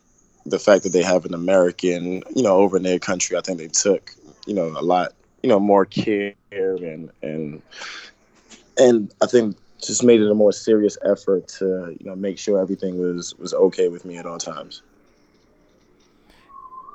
[0.46, 3.60] the fact that they have an American, you know, over in their country, I think
[3.60, 4.16] they took,
[4.48, 7.62] you know, a lot, you know, more care and and
[8.78, 12.60] and I think just made it a more serious effort to, you know, make sure
[12.60, 14.82] everything was was okay with me at all times.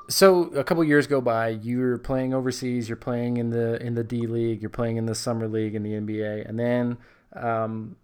[0.08, 4.04] So a couple years go by you're playing overseas you're playing in the in the
[4.04, 6.98] d league you're playing in the summer league in the nba and then
[7.32, 7.96] um,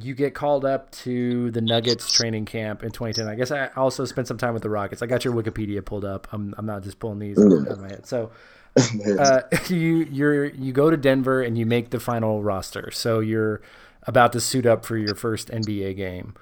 [0.00, 4.06] you get called up to the nuggets training camp in 2010 i guess i also
[4.06, 5.02] spent some time with the rockets.
[5.02, 6.26] I got your wikipedia pulled up.
[6.32, 8.06] I'm, I'm not just pulling these out of my head.
[8.06, 8.30] So
[9.18, 12.90] uh, you you're you go to denver and you make the final roster.
[12.90, 13.60] So you're
[14.06, 16.34] about to suit up for your first nba game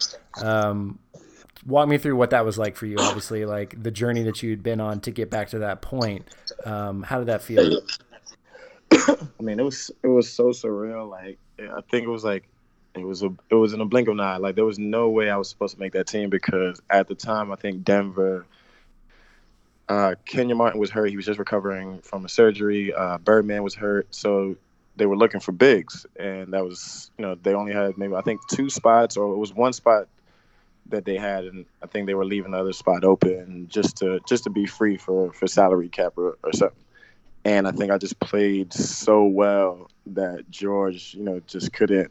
[0.43, 0.99] um,
[1.67, 2.97] walk me through what that was like for you.
[2.99, 6.27] Obviously, like the journey that you'd been on to get back to that point.
[6.65, 7.81] Um, how did that feel?
[8.93, 11.09] I mean, it was it was so surreal.
[11.09, 12.49] Like I think it was like
[12.95, 14.37] it was a it was in a blink of an eye.
[14.37, 17.15] Like there was no way I was supposed to make that team because at the
[17.15, 18.47] time I think Denver.
[19.87, 21.11] Uh, Kenyon Martin was hurt.
[21.11, 22.95] He was just recovering from a surgery.
[22.95, 24.57] Uh, Birdman was hurt, so
[24.97, 28.23] they were looking for bigs, and that was you know they only had maybe I
[28.23, 30.09] think two spots or it was one spot
[30.87, 34.21] that they had, and I think they were leaving the other spot open just to
[34.29, 36.79] just to be free for for salary cap or, or something.
[37.45, 42.11] And I think I just played so well that George, you know, just couldn't.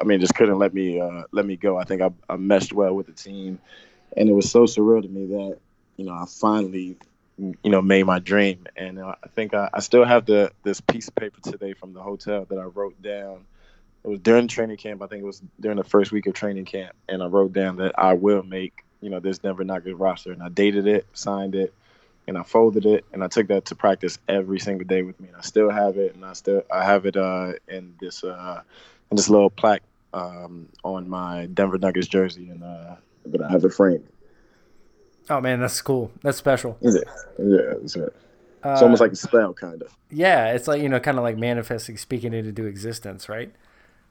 [0.00, 1.76] I mean, just couldn't let me uh, let me go.
[1.76, 3.58] I think I, I meshed well with the team,
[4.16, 5.58] and it was so surreal to me that
[5.96, 6.96] you know I finally
[7.38, 8.66] you know made my dream.
[8.76, 12.02] And I think I, I still have the this piece of paper today from the
[12.02, 13.44] hotel that I wrote down
[14.04, 15.02] it was during training camp.
[15.02, 17.76] I think it was during the first week of training camp, and I wrote down
[17.76, 21.54] that I will make you know this Denver Nuggets roster, and I dated it, signed
[21.54, 21.72] it,
[22.28, 25.28] and I folded it, and I took that to practice every single day with me.
[25.28, 28.60] And I still have it, and I still I have it uh, in this uh,
[29.10, 33.64] in this little plaque um, on my Denver Nuggets jersey, and uh, but I have
[33.64, 34.06] it framed.
[35.30, 36.10] Oh man, that's cool.
[36.22, 36.76] That's special.
[36.80, 36.92] Yeah,
[37.38, 39.94] yeah, it's, it's almost like a spell, kind of.
[40.10, 43.52] Yeah, it's like you know, kind of like manifesting, speaking it into existence, right?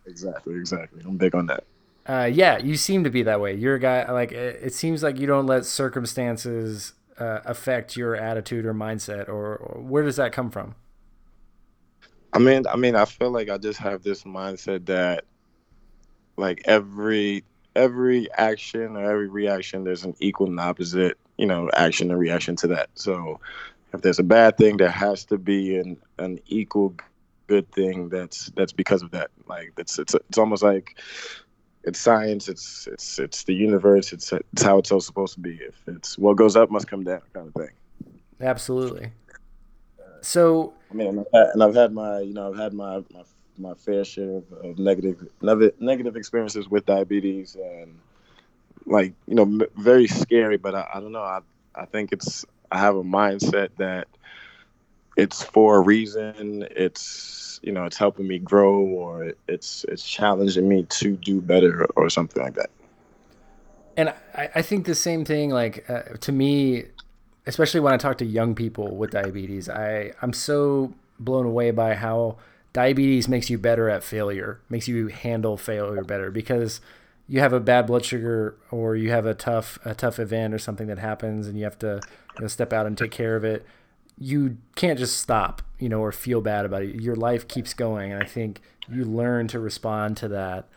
[0.06, 1.02] Exactly, exactly.
[1.06, 1.64] I'm big on that.
[2.06, 3.56] Uh, yeah, you seem to be that way.
[3.56, 8.16] You're a guy like it, it seems like you don't let circumstances uh, affect your
[8.16, 9.30] attitude or mindset.
[9.30, 10.76] Or, or, where does that come from?
[12.34, 15.26] I mean, I mean, I feel like I just have this mindset that,
[16.36, 17.44] like every
[17.76, 22.56] every action or every reaction, there's an equal and opposite, you know, action and reaction
[22.58, 22.90] to that.
[22.96, 23.40] So,
[23.94, 26.96] if there's a bad thing, there has to be an an equal
[27.48, 29.30] good thing that's that's because of that.
[29.48, 30.98] Like it's it's it's almost like
[31.84, 32.50] it's science.
[32.50, 34.14] It's it's it's the universe.
[34.14, 35.56] It's it's how it's all supposed to be.
[35.56, 37.72] If it's what goes up must come down, kind of thing.
[38.42, 39.12] Absolutely.
[40.22, 43.04] So I mean, and I've had, and I've had my you know I've had my
[43.12, 43.24] my,
[43.58, 47.98] my fair share of, of negative negative experiences with diabetes and
[48.86, 50.58] like you know very scary.
[50.58, 51.22] But I, I don't know.
[51.22, 51.40] I
[51.76, 54.08] I think it's I have a mindset that
[55.16, 56.68] it's for a reason.
[56.72, 61.86] It's you know it's helping me grow, or it's it's challenging me to do better,
[61.96, 62.70] or something like that.
[63.96, 65.52] And I, I think the same thing.
[65.52, 66.86] Like uh, to me,
[67.46, 71.94] especially when I talk to young people with diabetes, I I'm so blown away by
[71.94, 72.38] how
[72.74, 76.82] diabetes makes you better at failure, makes you handle failure better because
[77.28, 80.60] you have a bad blood sugar or you have a tough a tough event or
[80.60, 82.02] something that happens and you have to
[82.36, 83.66] you know, step out and take care of it
[84.18, 86.96] you can't just stop, you know, or feel bad about it.
[87.02, 90.68] Your life keeps going, and I think you learn to respond to that.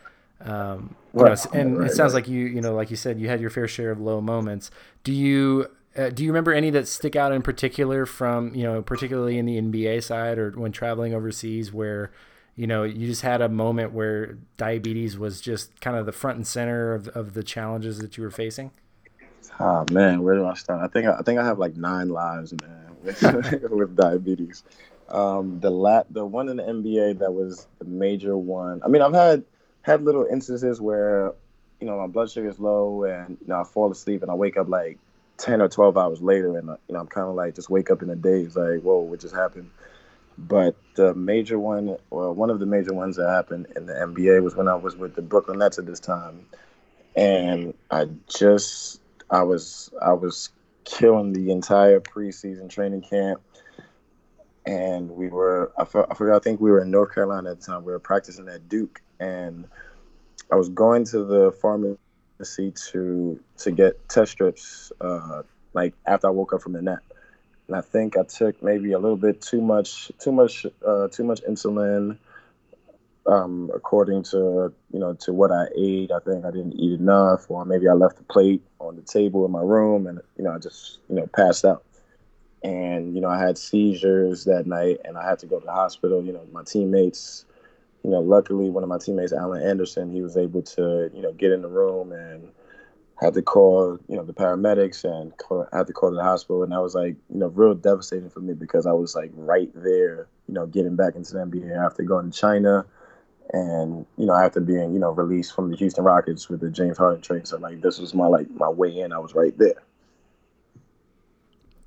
[0.41, 1.37] Um, right.
[1.45, 2.23] know, and right, it sounds right.
[2.23, 4.71] like you, you know, like you said, you had your fair share of low moments.
[5.03, 8.81] Do you uh, do you remember any that stick out in particular from you know,
[8.81, 12.11] particularly in the NBA side or when traveling overseas, where
[12.55, 16.37] you know, you just had a moment where diabetes was just kind of the front
[16.37, 18.71] and center of, of the challenges that you were facing?
[19.59, 20.81] Oh man, where do I start?
[20.83, 24.63] I think I think I have like nine lives, man, with, with diabetes.
[25.09, 28.81] Um, the lat the one in the NBA that was the major one.
[28.83, 29.43] I mean, I've had
[29.83, 31.33] had little instances where
[31.79, 34.33] you know my blood sugar is low and you know I fall asleep and I
[34.33, 34.97] wake up like
[35.37, 37.91] ten or twelve hours later and uh, you know I'm kind of like just wake
[37.91, 39.69] up in a daze like whoa what just happened.
[40.37, 44.43] But the major one, or one of the major ones that happened in the NBA
[44.43, 46.45] was when I was with the Brooklyn Nets at this time,
[47.15, 50.49] and I just I was I was
[50.85, 53.41] killing the entire preseason training camp,
[54.67, 57.65] and we were I, I forgot I think we were in North Carolina at the
[57.65, 57.83] time.
[57.83, 59.65] We were practicing at Duke, and
[60.51, 61.97] I was going to the pharmacy
[62.43, 67.03] to to get test strips, uh, like after I woke up from the nap
[67.67, 71.23] and I think I took maybe a little bit too much, too much, uh, too
[71.23, 72.17] much insulin.
[73.25, 77.51] Um, according to you know to what I ate, I think I didn't eat enough,
[77.51, 80.53] or maybe I left the plate on the table in my room, and you know
[80.53, 81.83] I just you know passed out.
[82.63, 85.73] And you know I had seizures that night, and I had to go to the
[85.73, 86.23] hospital.
[86.23, 87.43] You know my teammates,
[88.03, 91.33] you know luckily one of my teammates, Alan Anderson, he was able to you know
[91.33, 92.49] get in the room and
[93.19, 96.71] had to call, you know, the paramedics and call, had to call the hospital, and
[96.71, 100.27] that was like, you know, real devastating for me because I was like right there,
[100.47, 102.85] you know, getting back into the NBA after going to China,
[103.53, 106.97] and you know, after being, you know, released from the Houston Rockets with the James
[106.97, 107.47] Harden trade.
[107.47, 109.11] So like, this was my like my way in.
[109.11, 109.81] I was right there.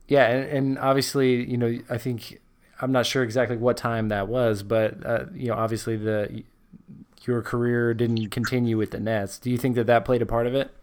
[0.08, 2.40] Yeah, and, and obviously, you know, I think
[2.80, 6.42] I'm not sure exactly what time that was, but uh, you know, obviously the
[7.26, 9.38] your career didn't continue with the Nets.
[9.38, 10.74] Do you think that that played a part of it?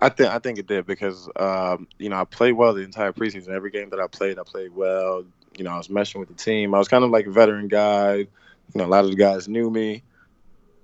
[0.00, 3.12] I think I think it did because um, you know I played well the entire
[3.12, 3.50] preseason.
[3.50, 5.24] Every game that I played, I played well.
[5.56, 6.74] You know, I was meshing with the team.
[6.74, 8.14] I was kind of like a veteran guy.
[8.14, 8.26] You
[8.74, 10.02] know, a lot of the guys knew me,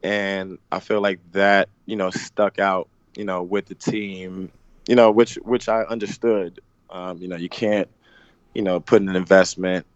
[0.03, 2.89] and I feel like that you know stuck out.
[3.17, 4.53] You know, with the team.
[4.87, 6.61] You know, which which I understood.
[6.91, 7.89] Um, you know, you can't
[8.55, 9.87] you know put an investment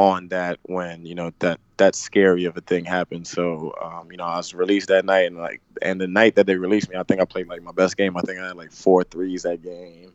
[0.00, 3.26] on that when you know that that scary of a thing happened.
[3.26, 6.46] So um, you know, I was released that night, and like, and the night that
[6.46, 8.16] they released me, I think I played like my best game.
[8.16, 10.12] I think I had like four threes that game,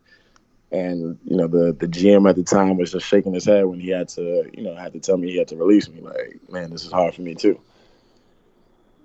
[0.71, 3.79] and you know, the the GM at the time was just shaking his head when
[3.79, 6.01] he had to, you know, had to tell me he had to release me.
[6.01, 7.59] Like, man, this is hard for me too.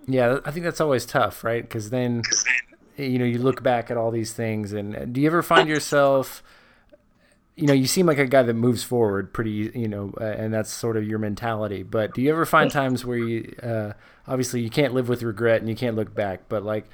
[0.08, 1.62] Yeah, I think that's always tough, right?
[1.62, 2.22] Because then,
[2.96, 6.42] you know, you look back at all these things, and do you ever find yourself?
[7.56, 10.52] You know, you seem like a guy that moves forward pretty, you know, uh, and
[10.54, 11.82] that's sort of your mentality.
[11.82, 13.92] But do you ever find times where you, uh,
[14.26, 16.86] obviously, you can't live with regret and you can't look back, but like,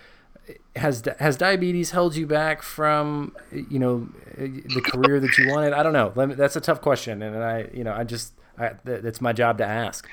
[0.77, 5.73] has has diabetes held you back from, you know, the career that you wanted?
[5.73, 6.12] I don't know.
[6.14, 9.33] Let me, that's a tough question, and I, you know, I just, I, that's my
[9.33, 10.09] job to ask.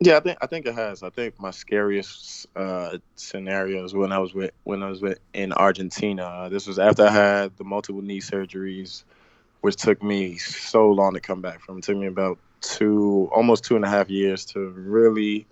[0.00, 1.02] Yeah, I think I think it has.
[1.02, 5.52] I think my scariest uh, scenarios when I was with when I was with in
[5.52, 6.48] Argentina.
[6.50, 9.04] This was after I had the multiple knee surgeries,
[9.60, 11.78] which took me so long to come back from.
[11.78, 15.46] It took me about two, almost two and a half years to really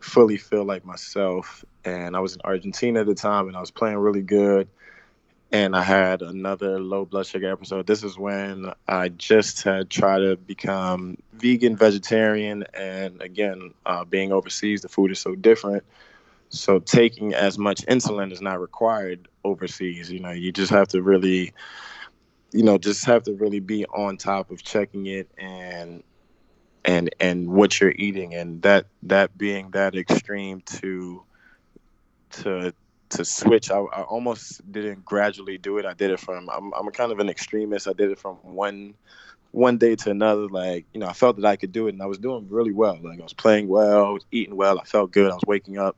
[0.00, 1.64] fully feel like myself.
[1.84, 4.68] And I was in Argentina at the time, and I was playing really good
[5.52, 7.86] and I had another low blood sugar episode.
[7.86, 14.32] This is when I just had tried to become vegan, vegetarian, and again, uh, being
[14.32, 15.84] overseas, the food is so different.
[16.48, 20.10] So taking as much insulin is not required overseas.
[20.10, 21.52] You know, you just have to really,
[22.52, 26.02] you know, just have to really be on top of checking it and
[26.84, 31.22] and and what you're eating, and that that being that extreme to
[32.30, 32.72] to
[33.16, 33.70] to switch.
[33.70, 35.86] I, I, almost didn't gradually do it.
[35.86, 36.48] I did it from.
[36.50, 37.88] I'm I'm kind of an extremist.
[37.88, 38.94] I did it from one
[39.52, 40.48] one day to another.
[40.48, 42.72] Like you know, I felt that I could do it, and I was doing really
[42.72, 42.98] well.
[43.02, 44.78] Like I was playing well, I was eating well.
[44.78, 45.30] I felt good.
[45.30, 45.96] I was waking up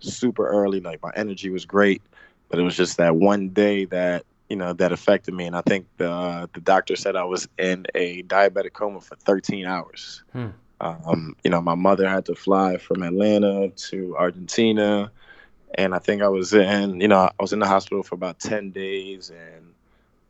[0.00, 0.80] super early.
[0.80, 2.02] Like my energy was great,
[2.48, 5.46] but it was just that one day that you know that affected me.
[5.46, 9.16] And I think the uh, the doctor said I was in a diabetic coma for
[9.16, 10.22] 13 hours.
[10.32, 10.48] Hmm.
[10.78, 15.10] Um, you know, my mother had to fly from Atlanta to Argentina
[15.76, 18.40] and I think I was in, you know, I was in the hospital for about
[18.40, 19.74] ten days, and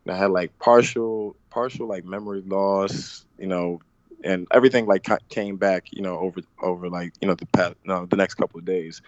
[0.09, 3.81] I had like partial, partial like memory loss, you know,
[4.23, 8.05] and everything like came back, you know, over over like you know the past, no,
[8.05, 9.01] the next couple of days.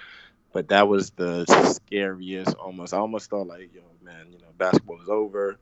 [0.54, 2.56] But that was the scariest.
[2.56, 5.58] Almost, I almost thought like, yo, man, you know, basketball is over.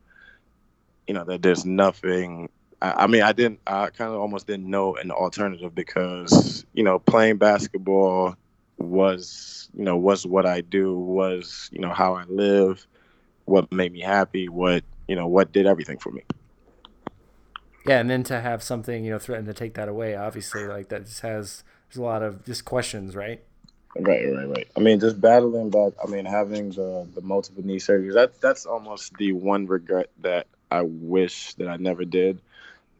[1.08, 2.50] You know that there's nothing.
[2.82, 3.60] I, I mean, I didn't.
[3.68, 8.36] I kind of almost didn't know an alternative because you know playing basketball
[8.78, 12.86] was you know was what I do was you know how I live,
[13.46, 16.22] what made me happy, what you know what did everything for me.
[17.86, 20.90] Yeah, and then to have something you know threaten to take that away, obviously like
[20.90, 23.42] that just has there's a lot of just questions, right?
[24.00, 24.68] Right, right, right.
[24.76, 25.94] I mean, just battling back.
[26.04, 28.14] I mean, having the the multiple knee surgeries.
[28.14, 32.42] That that's almost the one regret that I wish that I never did,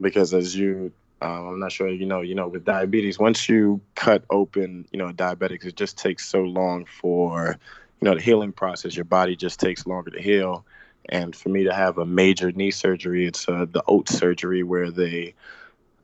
[0.02, 0.92] because as you,
[1.22, 5.00] um, I'm not sure you know, you know, with diabetes, once you cut open, you
[5.00, 7.58] know, diabetics, it just takes so long for,
[8.02, 8.96] you know, the healing process.
[8.96, 10.66] Your body just takes longer to heal,
[11.10, 14.92] and for me to have a major knee surgery, it's uh, the OATS surgery where
[14.92, 15.34] they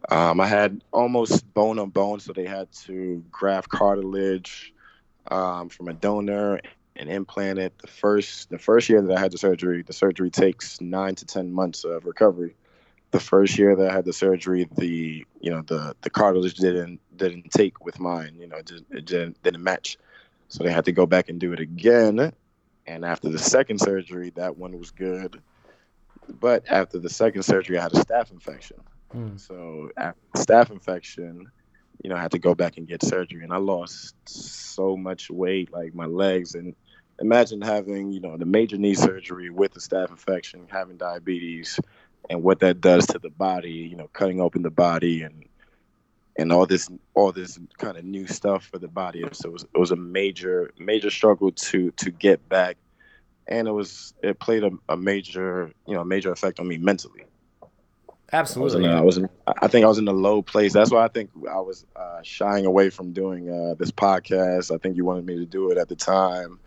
[0.10, 4.74] um, I had almost bone on bone, so they had to graft cartilage
[5.30, 6.60] um, from a donor
[6.96, 7.78] and implant it.
[7.80, 11.26] The first the first year that I had the surgery, the surgery takes nine to
[11.26, 12.56] ten months of recovery.
[13.14, 17.00] The first year that I had the surgery, the you know the the cartilage didn't
[17.16, 18.36] didn't take with mine.
[18.40, 19.98] You know, it, just, it didn't, didn't match,
[20.48, 22.34] so they had to go back and do it again.
[22.88, 25.40] And after the second surgery, that one was good.
[26.28, 28.78] But after the second surgery, I had a staph infection.
[29.14, 29.40] Mm.
[29.40, 31.52] So after staph infection,
[32.04, 35.30] you know, I had to go back and get surgery, and I lost so much
[35.30, 36.56] weight, like my legs.
[36.56, 36.76] And
[37.20, 41.80] imagine having, you know, the major knee surgery with the staph infection, having diabetes,
[42.30, 43.72] and what that does to the body.
[43.72, 45.46] You know, cutting open the body and
[46.38, 49.24] and all this all this kind of new stuff for the body.
[49.34, 52.78] So it was, it was a major major struggle to to get back,
[53.48, 56.78] and it was it played a, a major you know a major effect on me
[56.78, 57.26] mentally.
[58.32, 58.88] Absolutely.
[58.88, 60.74] I was, in, I was in, I think I was in a low place.
[60.74, 64.74] That's why I think I was uh, shying away from doing uh, this podcast.
[64.74, 66.60] I think you wanted me to do it at the time.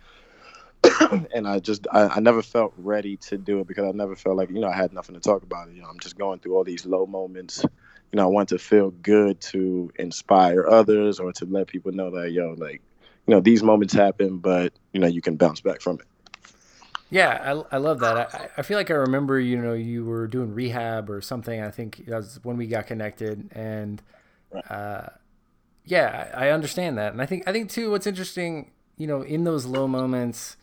[1.34, 4.36] and I just, I, I, never felt ready to do it because I never felt
[4.36, 5.72] like, you know, I had nothing to talk about.
[5.72, 7.62] You know, I'm just going through all these low moments.
[7.62, 12.10] You know, I want to feel good to inspire others or to let people know
[12.10, 12.80] that, yo, like,
[13.26, 16.06] you know, these moments happen, but, you know, you can bounce back from it.
[17.10, 18.34] Yeah, I, I love that.
[18.34, 21.60] I, I feel like I remember, you know, you were doing rehab or something.
[21.60, 24.02] I think that was when we got connected, and
[24.68, 25.06] uh,
[25.84, 27.12] yeah, I understand that.
[27.12, 30.56] And I think I think too, what's interesting, you know, in those low moments,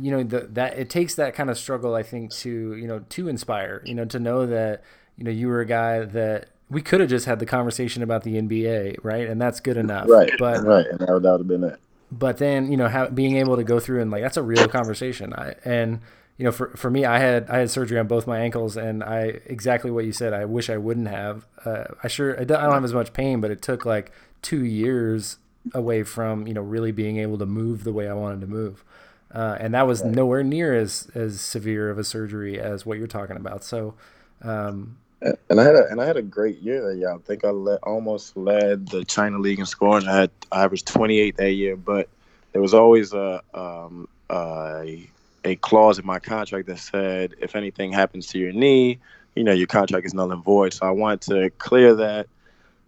[0.00, 3.04] you know, the, that it takes that kind of struggle, I think, to you know,
[3.10, 4.82] to inspire, you know, to know that
[5.16, 8.24] you know you were a guy that we could have just had the conversation about
[8.24, 9.26] the NBA, right?
[9.28, 10.08] And that's good enough.
[10.08, 10.30] Right.
[10.38, 11.80] But right, and that would have been it
[12.10, 14.68] but then you know how, being able to go through and like that's a real
[14.68, 16.00] conversation I, and
[16.36, 19.02] you know for, for me i had i had surgery on both my ankles and
[19.02, 22.58] i exactly what you said i wish i wouldn't have uh, i sure I don't,
[22.58, 25.38] I don't have as much pain but it took like two years
[25.74, 28.84] away from you know really being able to move the way i wanted to move
[29.32, 30.14] uh, and that was right.
[30.14, 33.94] nowhere near as as severe of a surgery as what you're talking about so
[34.42, 37.12] um, and I had a and I had a great year that year.
[37.12, 40.06] I think I led, almost led the China League in scoring.
[40.06, 42.08] I had I averaged 28 that year, but
[42.52, 45.08] there was always a um, a,
[45.44, 48.98] a clause in my contract that said if anything happens to your knee,
[49.34, 50.72] you know your contract is null and void.
[50.72, 52.28] So I wanted to clear that.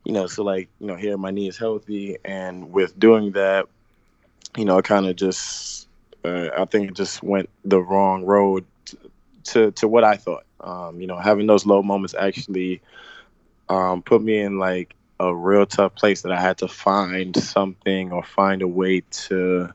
[0.05, 3.67] You know, so like you know here my knee is healthy, and with doing that,
[4.57, 5.89] you know, it kind of just
[6.25, 8.99] uh, I think it just went the wrong road to,
[9.45, 10.45] to, to what I thought.
[10.61, 12.83] Um, you know, having those low moments actually
[13.69, 18.13] um, put me in like a real tough place that I had to find something
[18.13, 19.71] or find a way to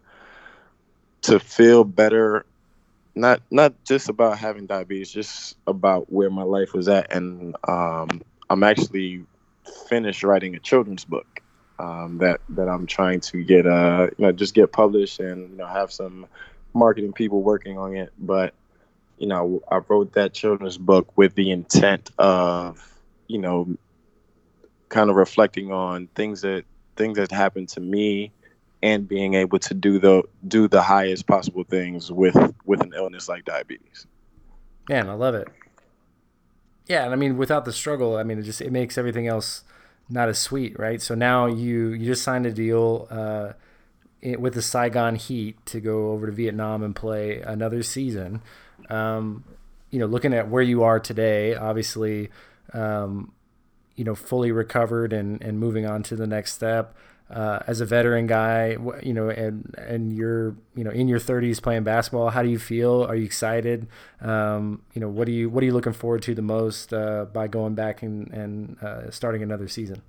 [1.23, 2.45] to feel better.
[3.15, 8.21] Not not just about having diabetes, just about where my life was at, and um,
[8.49, 9.25] I'm actually
[9.87, 11.34] finished writing a children's book
[11.79, 15.57] um, that that I'm trying to get uh you know just get published and you
[15.57, 16.27] know have some
[16.73, 18.53] marketing people working on it, but
[19.17, 23.77] you know, I wrote that children's book with the intent of, you know,
[24.89, 26.65] kind of reflecting on things that
[26.95, 28.31] things that happened to me
[28.81, 33.27] and being able to do the do the highest possible things with with an illness
[33.27, 34.05] like diabetes.
[34.89, 35.47] Man, I love it.
[36.87, 39.63] Yeah, and I mean without the struggle, I mean it just it makes everything else
[40.09, 41.01] not as sweet, right?
[41.01, 43.53] So now you you just signed a deal uh,
[44.37, 48.41] with the Saigon Heat to go over to Vietnam and play another season.
[48.89, 49.43] Um,
[49.89, 52.29] you know, looking at where you are today, obviously,
[52.73, 53.31] um,
[53.95, 56.95] you know, fully recovered and, and moving on to the next step.
[57.27, 61.59] Uh, as a veteran guy, you know, and and you're you know in your 30s
[61.59, 62.29] playing basketball.
[62.29, 63.03] How do you feel?
[63.03, 63.87] Are you excited?
[64.21, 67.25] Um, you know, what do you what are you looking forward to the most uh,
[67.33, 70.03] by going back and and uh, starting another season?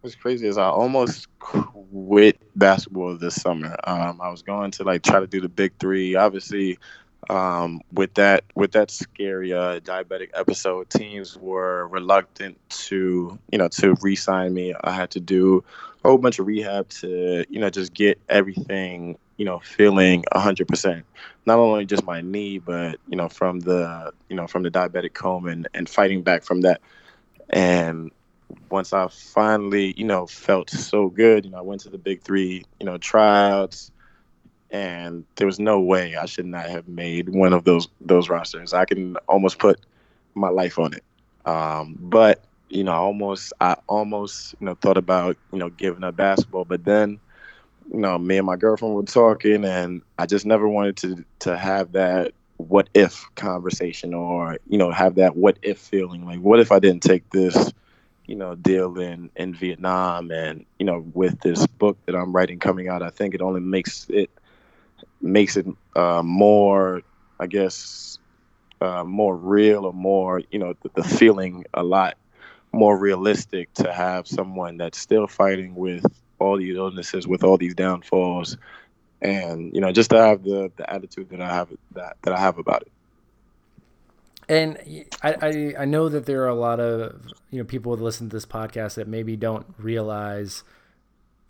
[0.00, 3.76] What's crazy is I almost quit basketball this summer.
[3.84, 6.14] Um, I was going to like try to do the big three.
[6.14, 6.78] Obviously,
[7.28, 13.68] um, with that with that scary uh, diabetic episode, teams were reluctant to you know
[13.68, 14.74] to re-sign me.
[14.82, 15.62] I had to do
[16.04, 20.68] a whole bunch of rehab to you know just get everything you know feeling hundred
[20.68, 21.04] percent.
[21.46, 25.12] Not only just my knee, but you know from the you know from the diabetic
[25.12, 26.80] coma and, and fighting back from that.
[27.50, 28.10] And
[28.70, 32.22] once I finally, you know, felt so good, you know, I went to the big
[32.22, 33.90] three, you know, tryouts,
[34.70, 38.72] and there was no way I should not have made one of those those rosters.
[38.72, 39.80] I can almost put
[40.34, 41.04] my life on it.
[41.46, 46.16] Um, but you know, almost I almost you know thought about you know giving up
[46.16, 47.20] basketball, but then
[47.92, 51.56] you know me and my girlfriend were talking, and I just never wanted to to
[51.56, 56.60] have that what if conversation or you know have that what if feeling like what
[56.60, 57.72] if I didn't take this
[58.26, 62.58] you know deal in in Vietnam and you know with this book that I'm writing
[62.58, 64.30] coming out I think it only makes it
[65.20, 67.02] makes it uh, more
[67.38, 68.18] I guess
[68.80, 72.16] uh, more real or more you know the, the feeling a lot
[72.72, 76.04] more realistic to have someone that's still fighting with
[76.38, 78.56] all these illnesses with all these downfalls
[79.22, 82.40] and you know just to have the the attitude that I have that that I
[82.40, 82.92] have about it.
[84.48, 84.78] And
[85.22, 88.28] I, I, I know that there are a lot of you know people that listen
[88.28, 90.64] to this podcast that maybe don't realize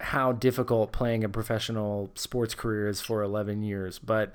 [0.01, 4.33] how difficult playing a professional sports career is for 11 years, but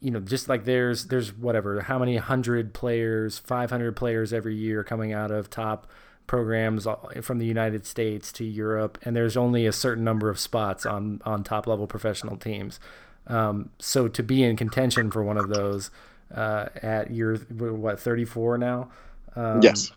[0.00, 4.82] you know just like there's there's whatever how many hundred players 500 players every year
[4.82, 5.86] coming out of top
[6.26, 6.86] programs
[7.22, 11.20] from the United States to Europe, and there's only a certain number of spots on
[11.24, 12.78] on top level professional teams.
[13.26, 15.90] Um, so to be in contention for one of those
[16.32, 18.90] uh, at your what 34 now,
[19.34, 19.90] um, yes,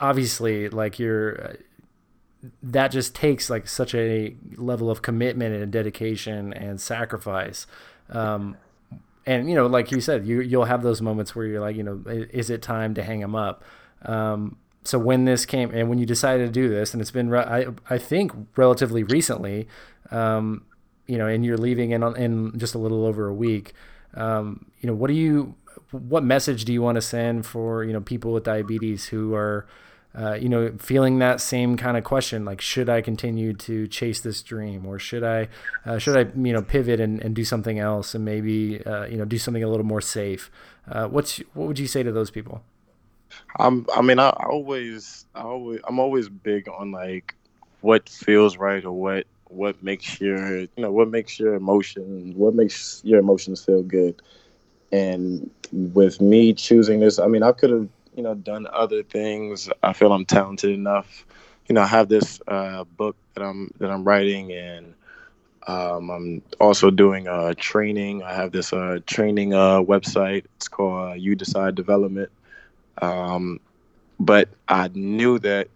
[0.00, 1.56] obviously like you're
[2.62, 7.66] that just takes like such a level of commitment and dedication and sacrifice.
[8.10, 8.56] Um,
[9.26, 11.82] and you know, like you said, you you'll have those moments where you're like, you
[11.82, 13.62] know, is it time to hang them up?
[14.04, 17.32] Um, so when this came and when you decided to do this, and it's been
[17.32, 19.68] I I think relatively recently,
[20.10, 20.64] um,
[21.06, 23.74] you know, and you're leaving in in just a little over a week.
[24.14, 25.54] Um, you know, what do you
[25.92, 29.66] what message do you want to send for you know people with diabetes who are
[30.14, 34.20] uh, you know, feeling that same kind of question, like, should I continue to chase
[34.20, 35.48] this dream, or should I,
[35.86, 39.16] uh, should I, you know, pivot and, and do something else, and maybe, uh, you
[39.16, 40.50] know, do something a little more safe?
[40.90, 42.62] Uh, what's what would you say to those people?
[43.58, 43.86] I'm.
[43.94, 47.34] I mean, I, always, I always, I'm always big on like
[47.80, 52.54] what feels right or what what makes your, you know, what makes your emotion, what
[52.54, 54.20] makes your emotions feel good.
[54.90, 59.70] And with me choosing this, I mean, I could have, you know, done other things.
[59.82, 61.26] I feel I'm talented enough.
[61.68, 64.94] You know, I have this uh, book that I'm that I'm writing, and
[65.66, 68.22] um, I'm also doing a training.
[68.22, 70.46] I have this uh, training uh, website.
[70.56, 72.30] It's called uh, You Decide Development
[73.00, 73.60] um,
[74.18, 75.68] but I knew that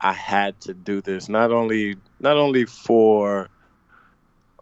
[0.00, 3.48] I had to do this not only not only for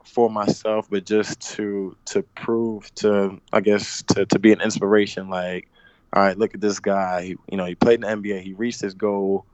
[0.05, 5.29] for myself, but just to to prove to I guess to to be an inspiration.
[5.29, 5.69] Like,
[6.13, 7.23] all right, look at this guy.
[7.23, 8.43] He, you know, he played in the NBA.
[8.43, 9.45] He reached his goal.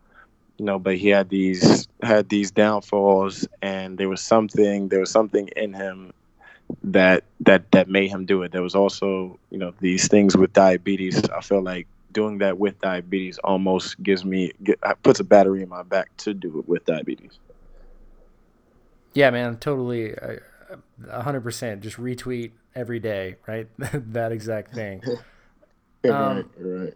[0.58, 5.10] You know, but he had these had these downfalls, and there was something there was
[5.10, 6.12] something in him
[6.84, 8.52] that that that made him do it.
[8.52, 11.28] There was also you know these things with diabetes.
[11.30, 15.68] I feel like doing that with diabetes almost gives me get, puts a battery in
[15.68, 17.32] my back to do it with diabetes.
[19.12, 20.14] Yeah, man, totally,
[21.10, 21.82] hundred percent.
[21.82, 23.66] Just retweet every day, right?
[23.78, 25.02] that exact thing.
[26.10, 26.94] um, right, right.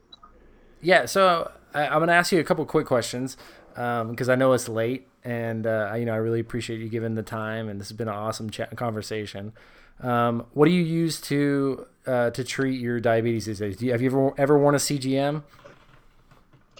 [0.80, 3.36] Yeah, so I, am gonna ask you a couple quick questions
[3.70, 7.14] because um, I know it's late, and uh, you know I really appreciate you giving
[7.14, 9.52] the time, and this has been an awesome chat conversation.
[10.00, 13.82] Um, what do you use to uh, to treat your diabetes these days?
[13.82, 15.42] You, have you ever ever worn a CGM?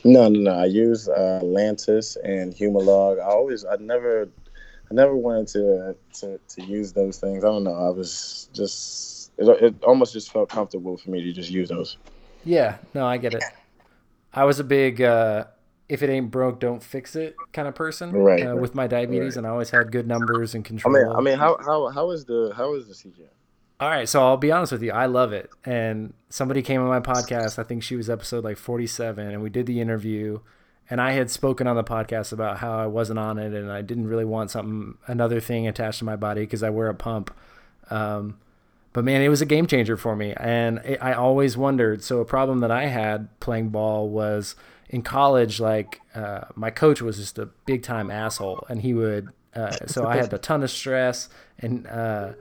[0.04, 0.52] No, no, no.
[0.52, 3.20] I use uh, Lantus and Humalog.
[3.20, 4.28] I always, I never,
[4.90, 7.44] I never wanted to, to to use those things.
[7.44, 7.74] I don't know.
[7.74, 11.96] I was just, it, it almost just felt comfortable for me to just use those.
[12.44, 13.42] Yeah, no, I get it.
[14.32, 15.44] I was a big uh,
[15.88, 18.12] if it ain't broke, don't fix it kind of person.
[18.12, 18.46] Right.
[18.46, 19.36] Uh, with my diabetes, right.
[19.38, 20.94] and I always had good numbers and control.
[20.94, 23.28] I mean, I mean, how how how is the how is the CGM?
[23.80, 25.50] All right, so I'll be honest with you, I love it.
[25.64, 27.60] And somebody came on my podcast.
[27.60, 30.40] I think she was episode like forty-seven, and we did the interview.
[30.90, 33.82] And I had spoken on the podcast about how I wasn't on it, and I
[33.82, 37.32] didn't really want something another thing attached to my body because I wear a pump.
[37.90, 38.38] Um,
[38.92, 42.02] but man, it was a game changer for me, and it, I always wondered.
[42.02, 44.56] So a problem that I had playing ball was
[44.88, 49.28] in college, like uh, my coach was just a big time asshole, and he would.
[49.54, 51.28] Uh, so I had a ton of stress,
[51.58, 52.32] and uh,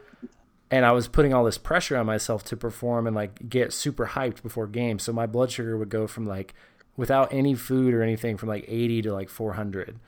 [0.71, 4.07] and I was putting all this pressure on myself to perform and like get super
[4.07, 5.03] hyped before games.
[5.03, 6.53] So my blood sugar would go from like
[6.95, 9.99] without any food or anything from like 80 to like 400.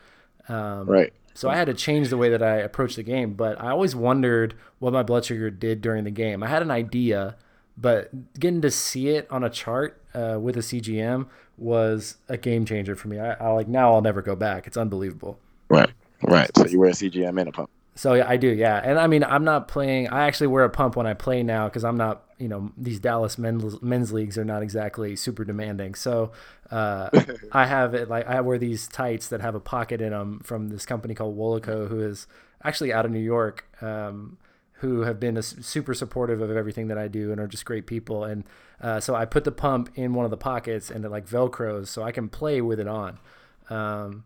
[0.49, 1.13] Um, right.
[1.39, 3.95] So I had to change the way that I approached the game, but I always
[3.95, 6.43] wondered what my blood sugar did during the game.
[6.43, 7.37] I had an idea,
[7.77, 11.27] but getting to see it on a chart uh, with a CGM
[11.57, 13.21] was a game changer for me.
[13.21, 14.67] I, I like now I'll never go back.
[14.67, 15.39] It's unbelievable.
[15.69, 15.89] Right,
[16.23, 16.51] right.
[16.57, 17.69] So you wear a CGM and a pump.
[17.95, 18.81] So yeah, I do, yeah.
[18.83, 20.09] And I mean, I'm not playing.
[20.09, 22.99] I actually wear a pump when I play now because I'm not, you know, these
[22.99, 25.93] Dallas men's men's leagues are not exactly super demanding.
[25.93, 26.31] So
[26.71, 27.09] uh,
[27.51, 30.69] I have it like I wear these tights that have a pocket in them from
[30.69, 32.27] this company called Wolaco, who is
[32.63, 34.37] actually out of New York, um,
[34.73, 37.85] who have been a, super supportive of everything that I do and are just great
[37.85, 38.23] people.
[38.23, 38.45] And
[38.81, 41.87] uh, so I put the pump in one of the pockets and it like velcros,
[41.87, 43.19] so I can play with it on.
[43.69, 44.23] Um,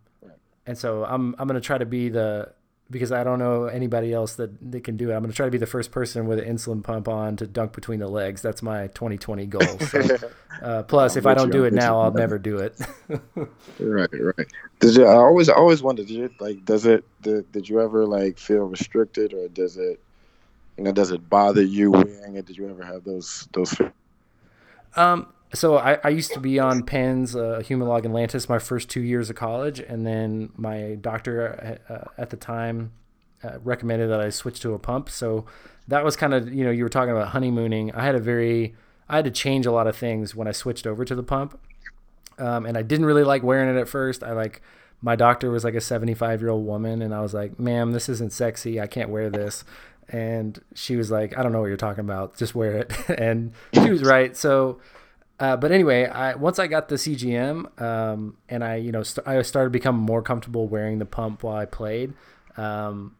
[0.65, 2.53] and so I'm I'm gonna try to be the
[2.93, 5.15] because I don't know anybody else that, that can do it.
[5.15, 7.47] I'm going to try to be the first person with an insulin pump on to
[7.47, 8.41] dunk between the legs.
[8.41, 9.79] That's my 2020 goal.
[9.79, 10.17] So,
[10.61, 12.79] uh, plus, if I don't do it now, I'll never do it.
[13.79, 14.47] right, right.
[14.79, 15.05] Did you?
[15.05, 16.07] I always, I always wondered.
[16.07, 16.63] Did you like?
[16.63, 17.03] Does it?
[17.21, 19.99] Did, did you ever like feel restricted, or does it?
[20.77, 22.45] You know, does it bother you wearing it?
[22.45, 23.75] Did you ever have those those?
[24.95, 28.89] Um, so I, I used to be on pens, uh, Humalog and Lantus my first
[28.89, 32.91] two years of college, and then my doctor uh, at the time
[33.43, 35.09] uh, recommended that I switch to a pump.
[35.09, 35.45] So
[35.87, 37.91] that was kind of you know you were talking about honeymooning.
[37.93, 38.75] I had a very
[39.07, 41.59] I had to change a lot of things when I switched over to the pump,
[42.39, 44.23] um, and I didn't really like wearing it at first.
[44.23, 44.61] I like
[45.01, 48.09] my doctor was like a 75 year old woman, and I was like, "Ma'am, this
[48.09, 48.79] isn't sexy.
[48.79, 49.63] I can't wear this."
[50.09, 52.37] And she was like, "I don't know what you're talking about.
[52.37, 54.35] Just wear it." and she was right.
[54.35, 54.79] So
[55.39, 59.27] uh, but anyway, I once I got the CGM um, and I you know st-
[59.27, 62.13] I started becoming more comfortable wearing the pump while I played.
[62.55, 63.15] Um,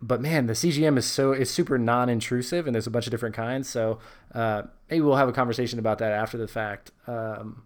[0.00, 3.34] but man, the CGM is so it's super non-intrusive and there's a bunch of different
[3.34, 3.68] kinds.
[3.68, 3.98] So
[4.34, 6.92] uh, maybe we'll have a conversation about that after the fact.
[7.06, 7.62] Um,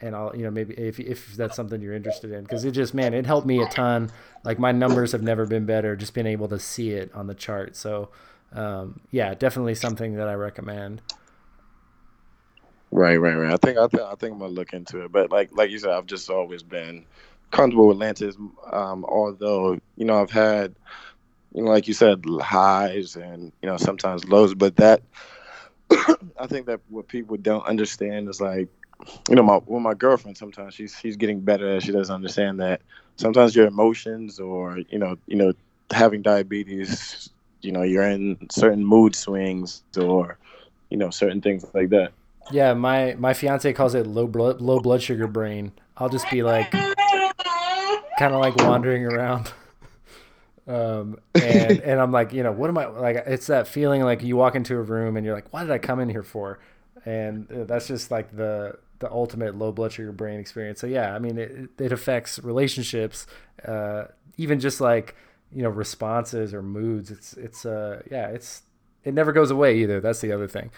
[0.00, 2.94] and I'll you know maybe if if that's something you're interested in because it just
[2.94, 4.10] man it helped me a ton.
[4.44, 5.96] Like my numbers have never been better.
[5.96, 7.74] Just being able to see it on the chart.
[7.74, 8.10] So
[8.52, 11.02] um, yeah, definitely something that I recommend.
[12.94, 13.52] Right, right, right.
[13.52, 15.10] I think I think I think I'm gonna look into it.
[15.10, 17.04] But like like you said, I've just always been
[17.50, 18.36] comfortable with Lantus.
[18.72, 20.76] Um, although you know I've had
[21.54, 25.02] you know like you said highs and you know sometimes lows, but that
[26.38, 28.68] I think that what people don't understand is like
[29.28, 32.80] you know my with my girlfriend sometimes she's she's getting better she doesn't understand that
[33.16, 35.52] sometimes your emotions or you know you know
[35.92, 37.30] having diabetes
[37.62, 40.38] you know you're in certain mood swings or
[40.90, 42.12] you know certain things like that
[42.50, 45.72] yeah, my my fiance calls it low blood low blood sugar brain.
[45.96, 49.52] I'll just be like, kind of like wandering around,
[50.66, 53.16] um, and and I'm like, you know, what am I like?
[53.26, 55.78] It's that feeling like you walk into a room and you're like, why did I
[55.78, 56.58] come in here for?
[57.04, 60.80] And uh, that's just like the the ultimate low blood sugar brain experience.
[60.80, 63.26] So yeah, I mean, it it affects relationships,
[63.66, 64.04] uh,
[64.36, 65.14] even just like
[65.52, 67.10] you know responses or moods.
[67.10, 68.62] It's it's uh yeah, it's
[69.04, 70.00] it never goes away either.
[70.00, 70.70] That's the other thing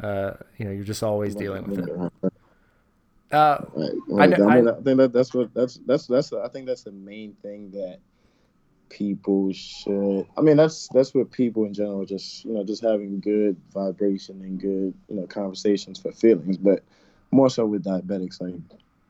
[0.00, 2.32] uh, you know, you're just always dealing with it.
[3.32, 3.64] Uh.
[4.16, 6.66] I, know, I, mean, I, I, think that that's what that's that's that's I think
[6.66, 7.98] that's the main thing that
[8.90, 10.26] people should.
[10.36, 14.40] I mean, that's that's what people in general just you know just having good vibration
[14.42, 16.82] and good you know conversations for feelings, but
[17.30, 18.54] more so with diabetics, like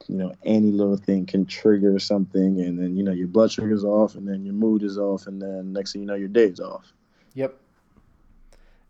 [0.07, 3.85] you know any little thing can trigger something, and then you know your blood sugar's
[3.85, 6.61] off, and then your mood is off, and then next thing you know your day's
[6.61, 6.93] off.
[7.35, 7.59] Yep.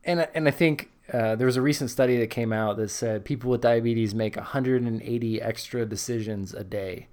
[0.05, 3.25] And and I think uh, there was a recent study that came out that said
[3.25, 7.09] people with diabetes make 180 extra decisions a day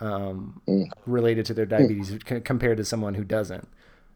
[0.00, 0.88] um, mm.
[1.06, 2.28] related to their diabetes mm.
[2.28, 3.66] c- compared to someone who doesn't.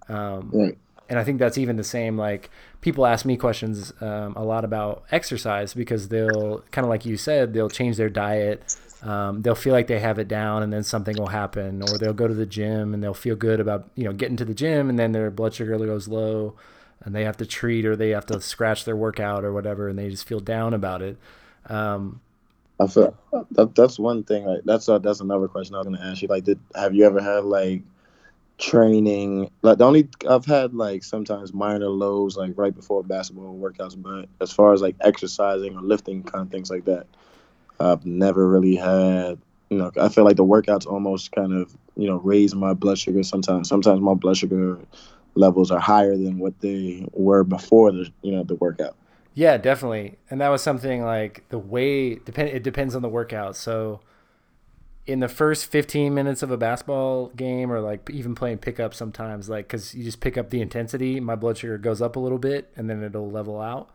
[0.08, 0.78] Um, right.
[1.08, 2.16] And I think that's even the same.
[2.16, 2.50] Like
[2.82, 7.16] people ask me questions um, a lot about exercise because they'll kind of like you
[7.16, 8.76] said, they'll change their diet.
[9.02, 12.12] Um, they'll feel like they have it down, and then something will happen, or they'll
[12.12, 14.88] go to the gym and they'll feel good about you know getting to the gym,
[14.88, 16.54] and then their blood sugar goes low
[17.04, 19.98] and they have to treat or they have to scratch their workout or whatever, and
[19.98, 21.18] they just feel down about it.
[21.66, 22.20] Um,
[22.78, 23.16] I feel
[23.50, 24.44] that, that's one thing.
[24.44, 26.28] Like that's uh, that's another question I was gonna ask you.
[26.28, 27.82] Like, did have you ever had like
[28.58, 29.50] training?
[29.62, 34.28] Like the only I've had like sometimes minor lows like right before basketball workouts, but
[34.40, 37.06] as far as like exercising or lifting kind of things like that,
[37.78, 39.38] I've never really had.
[39.68, 42.98] You know, I feel like the workouts almost kind of you know raise my blood
[42.98, 43.22] sugar.
[43.22, 44.78] Sometimes, sometimes my blood sugar
[45.34, 48.96] levels are higher than what they were before the you know the workout.
[49.34, 50.18] Yeah, definitely.
[50.28, 53.56] And that was something like the way depend it depends on the workout.
[53.56, 54.00] So
[55.06, 59.48] in the first 15 minutes of a basketball game or like even playing pickup sometimes
[59.48, 62.38] like cuz you just pick up the intensity, my blood sugar goes up a little
[62.38, 63.90] bit and then it'll level out.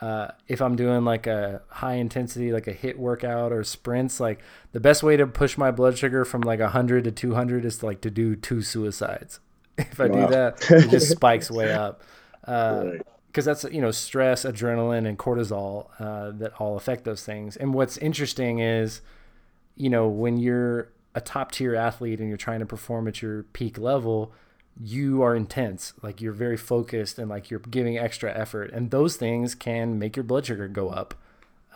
[0.00, 4.40] Uh, if I'm doing like a high intensity, like a HIIT workout or sprints, like
[4.70, 7.86] the best way to push my blood sugar from like 100 to 200 is to
[7.86, 9.40] like to do two suicides.
[9.90, 10.26] if I wow.
[10.26, 12.02] do that, it just spikes way up.
[12.46, 13.06] Uh, right.
[13.26, 17.56] because that's you know stress, adrenaline, and cortisol uh, that all affect those things.
[17.56, 19.00] And what's interesting is,
[19.76, 23.44] you know, when you're a top tier athlete and you're trying to perform at your
[23.44, 24.32] peak level,
[24.80, 25.92] you are intense.
[26.02, 30.16] Like you're very focused and like you're giving extra effort, and those things can make
[30.16, 31.14] your blood sugar go up.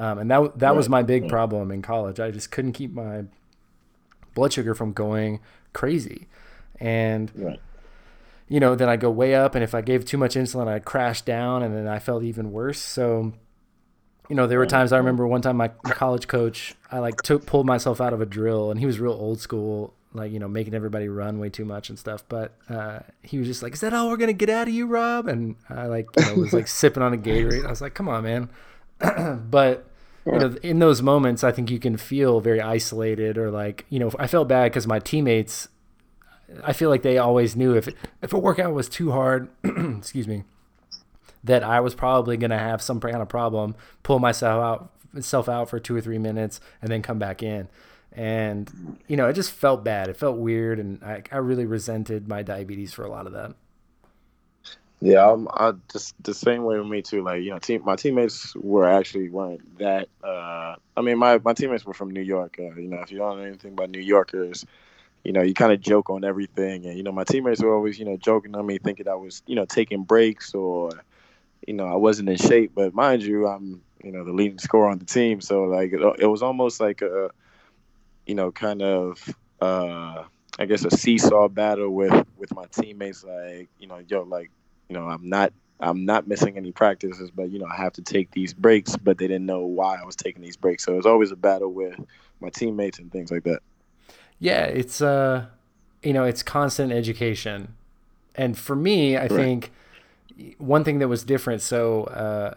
[0.00, 0.76] Um, and that that right.
[0.76, 2.18] was my big problem in college.
[2.18, 3.26] I just couldn't keep my
[4.34, 5.38] blood sugar from going
[5.72, 6.26] crazy,
[6.80, 7.30] and.
[7.36, 7.60] Right
[8.52, 10.84] you know, then I go way up, and if I gave too much insulin, I'd
[10.84, 12.78] crash down, and then I felt even worse.
[12.78, 13.32] So,
[14.28, 17.46] you know, there were times I remember one time my college coach, I like took
[17.46, 20.48] pulled myself out of a drill, and he was real old school, like you know,
[20.48, 22.24] making everybody run way too much and stuff.
[22.28, 24.86] But uh, he was just like, "Is that all we're gonna get out of you,
[24.86, 27.64] Rob?" And I like you know, was like sipping on a Gatorade.
[27.64, 28.50] I was like, "Come on, man,"
[29.50, 29.86] but
[30.26, 33.98] you know, in those moments, I think you can feel very isolated or like, you
[33.98, 35.68] know, I felt bad because my teammates
[36.64, 37.88] I feel like they always knew if
[38.20, 40.44] if a workout was too hard, excuse me,
[41.44, 45.68] that I was probably gonna have some kind of problem, pull myself out myself out
[45.68, 47.68] for two or three minutes, and then come back in.
[48.12, 50.08] And you know, it just felt bad.
[50.08, 53.54] It felt weird, and I, I really resented my diabetes for a lot of that.
[55.00, 57.24] Yeah, I'm, I just the same way with me too.
[57.24, 60.08] Like you know, team my teammates were actually weren't that.
[60.22, 62.56] Uh, I mean, my my teammates were from New York.
[62.58, 64.64] Uh, you know, if you don't know anything about New Yorkers,
[65.24, 66.86] you know, you kind of joke on everything.
[66.86, 69.42] And, you know, my teammates were always, you know, joking on me, thinking I was,
[69.46, 70.90] you know, taking breaks or,
[71.66, 72.72] you know, I wasn't in shape.
[72.74, 75.40] But mind you, I'm, you know, the leading scorer on the team.
[75.40, 77.30] So, like, it, it was almost like a,
[78.26, 80.24] you know, kind of, uh,
[80.58, 83.22] I guess, a seesaw battle with, with my teammates.
[83.22, 84.50] Like, you know, yo, like,
[84.88, 88.02] you know, I'm not I'm not missing any practices, but you know I have to
[88.02, 88.94] take these breaks.
[88.96, 91.36] But they didn't know why I was taking these breaks, so it was always a
[91.36, 91.98] battle with
[92.40, 93.62] my teammates and things like that
[94.42, 95.46] yeah, it's uh,
[96.02, 97.76] you know, it's constant education,
[98.34, 99.70] and for me, I think
[100.58, 101.62] one thing that was different.
[101.62, 102.54] So uh,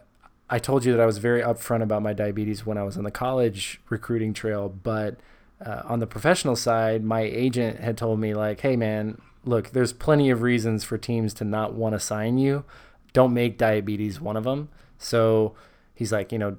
[0.49, 3.03] I told you that I was very upfront about my diabetes when I was on
[3.03, 5.17] the college recruiting trail, but
[5.63, 9.93] uh, on the professional side, my agent had told me like, "Hey, man, look, there's
[9.93, 12.65] plenty of reasons for teams to not want to sign you.
[13.13, 15.53] Don't make diabetes one of them." So
[15.93, 16.57] he's like, you know,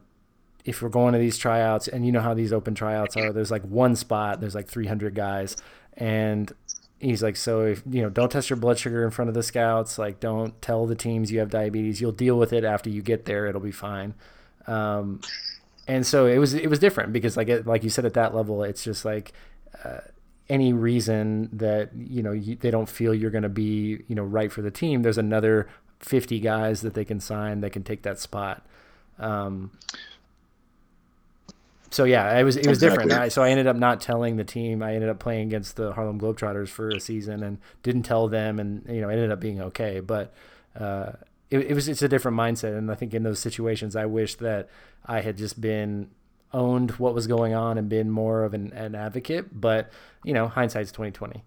[0.67, 3.51] if we're going to these tryouts and you know how these open tryouts are there's
[3.51, 5.57] like one spot there's like 300 guys
[5.97, 6.53] and
[6.99, 9.43] he's like so if you know don't test your blood sugar in front of the
[9.43, 13.01] scouts like don't tell the teams you have diabetes you'll deal with it after you
[13.01, 14.15] get there it'll be fine.
[14.67, 15.21] Um,
[15.87, 18.35] and so it was it was different because like it, like you said at that
[18.35, 19.33] level it's just like
[19.85, 20.01] uh,
[20.49, 24.25] any reason that you know you, they don't feel you're going to be you know
[24.25, 25.69] right for the team there's another
[26.01, 28.67] 50 guys that they can sign that can take that spot.
[29.19, 29.71] Um,
[31.91, 33.05] so yeah, it was it was exactly.
[33.05, 33.23] different.
[33.23, 34.83] I, so I ended up not telling the team.
[34.83, 38.59] I ended up playing against the Harlem Globetrotters for a season and didn't tell them,
[38.59, 40.01] and you know, ended up being okay.
[40.01, 40.33] But
[40.79, 41.13] uh,
[41.51, 44.35] it, it was it's a different mindset, and I think in those situations, I wish
[44.37, 44.69] that
[45.05, 46.11] I had just been
[46.53, 49.59] owned what was going on and been more of an, an advocate.
[49.59, 49.91] But
[50.25, 51.45] you know, hindsight's twenty twenty.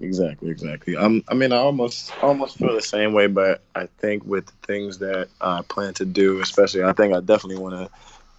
[0.00, 0.96] Exactly, exactly.
[0.96, 4.98] Um, I mean, I almost almost feel the same way, but I think with things
[4.98, 7.90] that I plan to do, especially, I think I definitely want to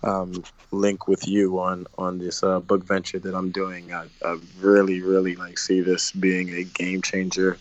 [0.04, 3.94] um, link with you on on this uh, book venture that I'm doing.
[3.94, 7.58] I, I, really, really like see this being a game changer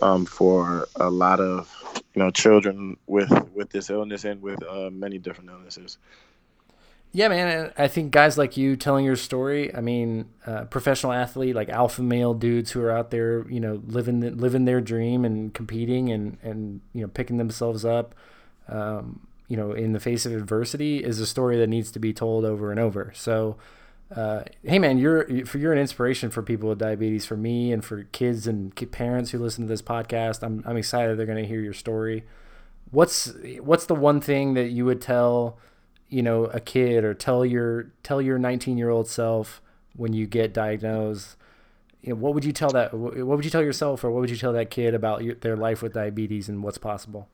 [0.00, 1.70] um, for a lot of
[2.14, 5.98] you know children with with this illness and with uh, many different illnesses.
[7.12, 7.72] Yeah, man.
[7.78, 9.72] I think guys like you telling your story.
[9.72, 13.80] I mean, uh, professional athlete, like alpha male dudes who are out there, you know,
[13.86, 18.16] living living their dream and competing and and you know picking themselves up.
[18.68, 22.12] Um, you know, in the face of adversity is a story that needs to be
[22.12, 23.12] told over and over.
[23.14, 23.56] So,
[24.14, 27.84] uh, hey man, you're for you're an inspiration for people with diabetes, for me, and
[27.84, 30.42] for kids and parents who listen to this podcast.
[30.42, 32.24] I'm I'm excited they're going to hear your story.
[32.90, 35.58] What's what's the one thing that you would tell,
[36.08, 39.60] you know, a kid or tell your tell your 19 year old self
[39.96, 41.36] when you get diagnosed?
[42.02, 42.94] You know, what would you tell that?
[42.94, 45.56] What would you tell yourself, or what would you tell that kid about your, their
[45.56, 47.28] life with diabetes and what's possible?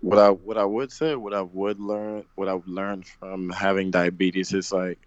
[0.00, 3.90] What I what I would say, what I would learn, what I've learned from having
[3.90, 4.98] diabetes is like,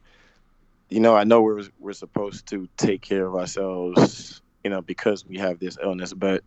[0.90, 5.26] you know, I know we're we're supposed to take care of ourselves, you know, because
[5.26, 6.44] we have this illness, but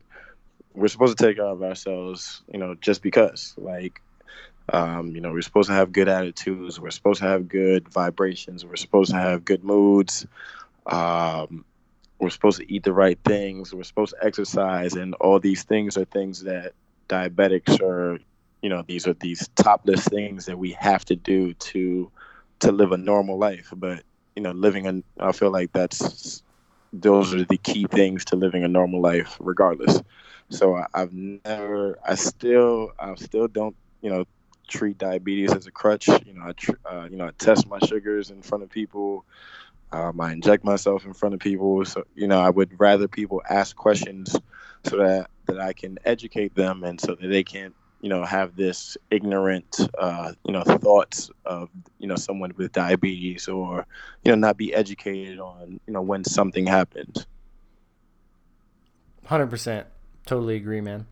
[0.75, 3.55] we're supposed to take care of ourselves, you know, just because.
[3.57, 4.01] Like,
[4.73, 6.79] um, you know, we're supposed to have good attitudes.
[6.79, 8.65] We're supposed to have good vibrations.
[8.65, 10.27] We're supposed to have good moods.
[10.87, 11.65] Um,
[12.19, 13.75] we're supposed to eat the right things.
[13.75, 16.73] We're supposed to exercise, and all these things are things that
[17.09, 18.19] diabetics are
[18.63, 22.11] you know these are these top list things that we have to do to
[22.61, 24.03] to live a normal life but
[24.35, 26.43] you know living in i feel like that's
[26.93, 30.01] those are the key things to living a normal life, regardless.
[30.51, 34.25] So I, I've never, I still, I still don't, you know,
[34.69, 36.09] treat diabetes as a crutch.
[36.09, 39.25] You know, I, tr- uh, you know, I test my sugars in front of people.
[39.93, 41.85] Um, I inject myself in front of people.
[41.85, 44.35] So, you know, I would rather people ask questions
[44.85, 48.57] so that that I can educate them and so that they can you know have
[48.57, 53.87] this ignorant uh, you know thoughts of you know someone with diabetes or
[54.25, 57.27] you know not be educated on you know when something happens
[59.27, 59.85] 100%
[60.25, 61.07] totally agree man.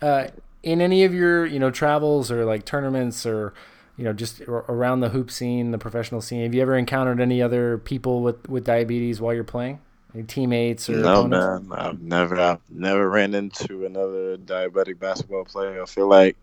[0.00, 0.28] Uh,
[0.62, 3.52] in any of your you know travels or like tournaments or
[3.96, 7.42] you know just around the hoop scene the professional scene have you ever encountered any
[7.42, 9.80] other people with with diabetes while you're playing
[10.14, 11.68] any teammates or no opponents?
[11.68, 11.78] man.
[11.78, 15.82] I've never i've never ran into another diabetic basketball player.
[15.82, 16.36] I feel like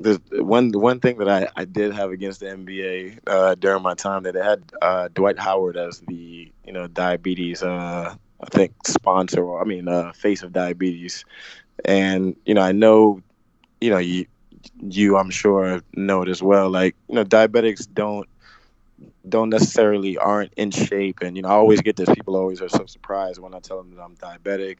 [0.00, 3.82] the one the one thing that I, I did have against the NBA uh, during
[3.82, 8.46] my time that they had uh, Dwight Howard as the you know diabetes uh, I
[8.50, 11.24] think sponsor or I mean uh, face of diabetes,
[11.84, 13.20] and you know I know
[13.80, 14.26] you know you
[14.80, 16.70] you I'm sure know it as well.
[16.70, 18.28] Like you know diabetics don't
[19.28, 21.20] don't necessarily aren't in shape.
[21.22, 22.08] And you know, I always get this.
[22.10, 24.78] People always are so surprised when I tell them that I'm diabetic.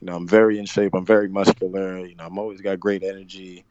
[0.00, 0.94] You know, I'm very in shape.
[0.94, 1.98] I'm very muscular.
[1.98, 3.64] You know, I'm always got great energy,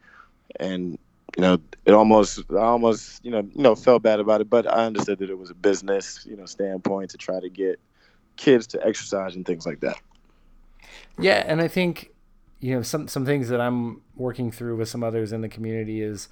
[0.58, 0.98] and
[1.36, 4.48] you know, it almost, I almost, you know, you know, felt bad about it.
[4.48, 7.80] But I understood that it was a business, you know, standpoint to try to get
[8.36, 9.96] kids to exercise and things like that.
[11.18, 12.10] Yeah, and I think
[12.60, 16.02] you know some some things that I'm working through with some others in the community
[16.02, 16.28] is,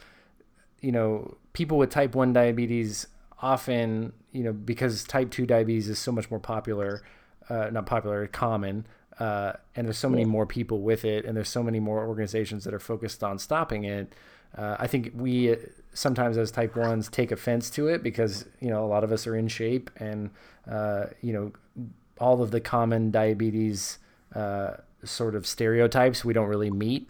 [0.81, 3.07] you know, people with type one diabetes
[3.43, 7.03] often, you know, because type 2 diabetes is so much more popular,
[7.49, 8.87] uh, not popular, common,
[9.19, 12.65] uh, and there's so many more people with it, and there's so many more organizations
[12.65, 14.15] that are focused on stopping it.
[14.57, 15.57] Uh, I think we
[15.95, 19.27] sometimes, as type ones, take offense to it because you know a lot of us
[19.27, 20.31] are in shape, and
[20.71, 21.53] uh, you know
[22.19, 23.99] all of the common diabetes
[24.35, 24.75] uh,
[25.05, 27.09] sort of stereotypes we don't really meet.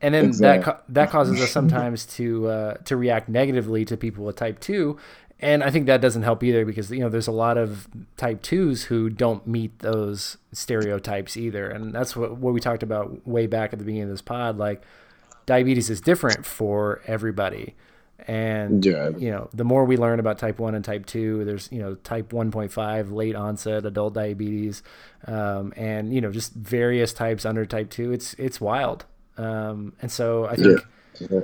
[0.00, 0.72] And then exactly.
[0.72, 4.98] that that causes us sometimes to uh, to react negatively to people with type two,
[5.40, 8.42] and I think that doesn't help either because you know there's a lot of type
[8.42, 13.46] twos who don't meet those stereotypes either, and that's what what we talked about way
[13.46, 14.56] back at the beginning of this pod.
[14.58, 14.82] Like
[15.46, 17.74] diabetes is different for everybody.
[18.26, 19.10] And yeah.
[19.16, 21.94] you know, the more we learn about type one and type two, there's you know
[21.96, 24.82] type 1.5 late onset adult diabetes,
[25.26, 28.12] um, and you know just various types under type two.
[28.12, 29.04] It's it's wild.
[29.38, 30.84] Um, and so I think,
[31.20, 31.40] yeah,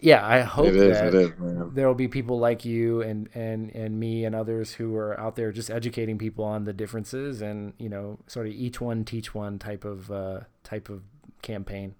[0.00, 4.24] yeah I hope is, that there will be people like you and, and, and me
[4.24, 8.18] and others who are out there just educating people on the differences and, you know,
[8.26, 11.02] sort of each one teach one type of, uh, type of
[11.40, 11.94] campaign.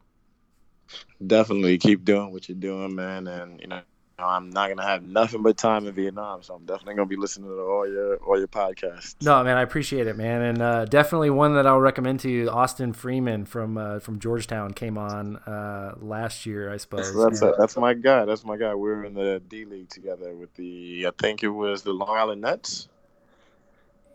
[1.24, 3.26] Definitely keep doing what you're doing, man.
[3.26, 3.82] And, you know,
[4.20, 7.50] I'm not gonna have nothing but time in Vietnam, so I'm definitely gonna be listening
[7.50, 9.14] to all your all your podcasts.
[9.22, 12.50] No, man, I appreciate it, man, and uh, definitely one that I'll recommend to you.
[12.50, 17.14] Austin Freeman from uh, from Georgetown came on uh, last year, I suppose.
[17.14, 18.24] That's a, that's my guy.
[18.24, 18.74] That's my guy.
[18.74, 22.16] We were in the D League together with the I think it was the Long
[22.16, 22.88] Island Nets.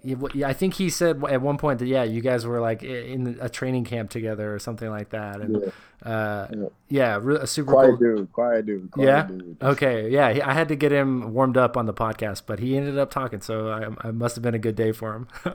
[0.04, 3.38] Yeah, I think he said at one point that yeah, you guys were like in
[3.39, 6.47] a training camp together or something like that, and yeah, uh,
[6.89, 7.18] yeah.
[7.20, 8.18] yeah a super quiet cool...
[8.18, 9.24] dude, quiet dude, quiet yeah.
[9.24, 9.58] Dude.
[9.62, 12.97] Okay, yeah, I had to get him warmed up on the podcast, but he ended
[12.97, 15.28] up talking, so I, I must have been a good day for him.
[15.45, 15.54] uh,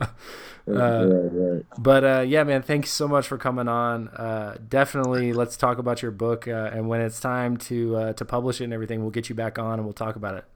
[0.67, 1.67] right, right.
[1.79, 4.09] But uh, yeah, man, thanks so much for coming on.
[4.09, 8.25] Uh, definitely, let's talk about your book, uh, and when it's time to uh, to
[8.25, 10.47] publish it and everything, we'll get you back on and we'll talk about it.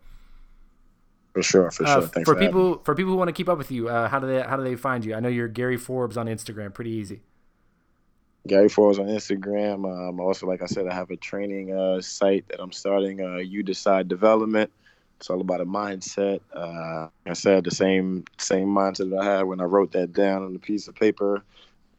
[1.33, 2.03] For sure, for uh, sure.
[2.03, 4.19] Thanks for, for people for people who want to keep up with you, uh, how
[4.19, 5.15] do they how do they find you?
[5.15, 6.75] I know you're Gary Forbes on Instagram.
[6.75, 7.21] Pretty easy.
[8.47, 9.87] Gary Forbes on Instagram.
[9.87, 13.21] Um, also, like I said, I have a training uh, site that I'm starting.
[13.21, 14.71] Uh, you Decide Development.
[15.19, 16.41] It's all about a mindset.
[16.53, 20.43] Uh, I said the same same mindset that I had when I wrote that down
[20.43, 21.45] on a piece of paper.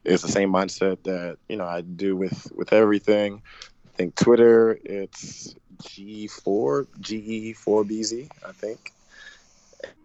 [0.04, 3.42] It's the same mindset that you know I do with with everything.
[3.88, 8.30] I think Twitter, it's G4 GE4BZ.
[8.46, 8.92] I think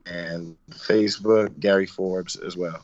[0.09, 2.83] and Facebook, Gary Forbes as well.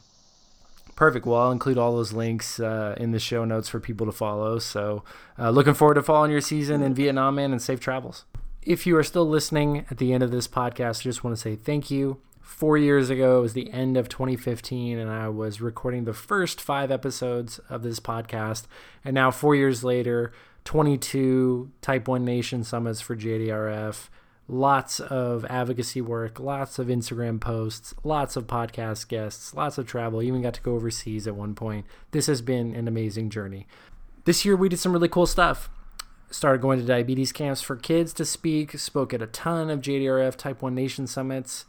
[0.97, 1.27] Perfect.
[1.27, 4.59] Well, I'll include all those links uh, in the show notes for people to follow.
[4.61, 5.03] So,
[5.39, 8.25] uh, looking forward to following your season in Vietnam, man, and safe travels.
[8.63, 11.43] If you are still listening at the end of this podcast, I just want to
[11.43, 12.21] say thank you.
[12.41, 16.61] Four years ago, it was the end of 2015, and I was recording the first
[16.61, 18.67] five episodes of this podcast.
[19.05, 20.33] And now, four years later,
[20.65, 24.09] 22 Type 1 Nation summits for JDRF
[24.49, 30.23] lots of advocacy work, lots of Instagram posts, lots of podcast guests, lots of travel.
[30.23, 31.87] Even got to go overseas at one point.
[32.11, 33.67] This has been an amazing journey.
[34.25, 35.71] This year we did some really cool stuff.
[36.31, 40.37] Started going to diabetes camps for kids to speak, spoke at a ton of JDRF
[40.37, 41.65] Type 1 Nation summits,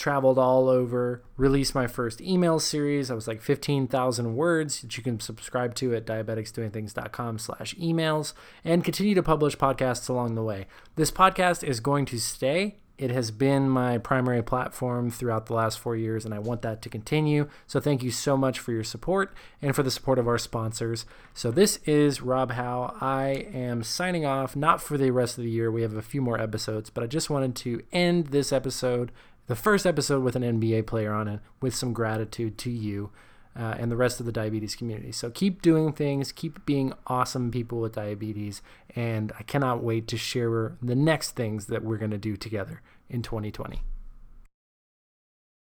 [0.00, 3.10] traveled all over, released my first email series.
[3.10, 8.32] I was like 15,000 words that you can subscribe to at diabeticsdoingthings.com slash emails
[8.64, 10.66] and continue to publish podcasts along the way.
[10.96, 15.78] This podcast is going to stay it has been my primary platform throughout the last
[15.78, 17.48] four years, and I want that to continue.
[17.66, 19.32] So, thank you so much for your support
[19.62, 21.06] and for the support of our sponsors.
[21.32, 22.94] So, this is Rob Howe.
[23.00, 25.70] I am signing off, not for the rest of the year.
[25.70, 29.12] We have a few more episodes, but I just wanted to end this episode,
[29.50, 33.10] the first episode with an NBA player on it, with some gratitude to you
[33.56, 35.10] uh, and the rest of the diabetes community.
[35.10, 38.62] So keep doing things, keep being awesome people with diabetes,
[38.94, 42.80] and I cannot wait to share the next things that we're going to do together
[43.08, 43.82] in 2020.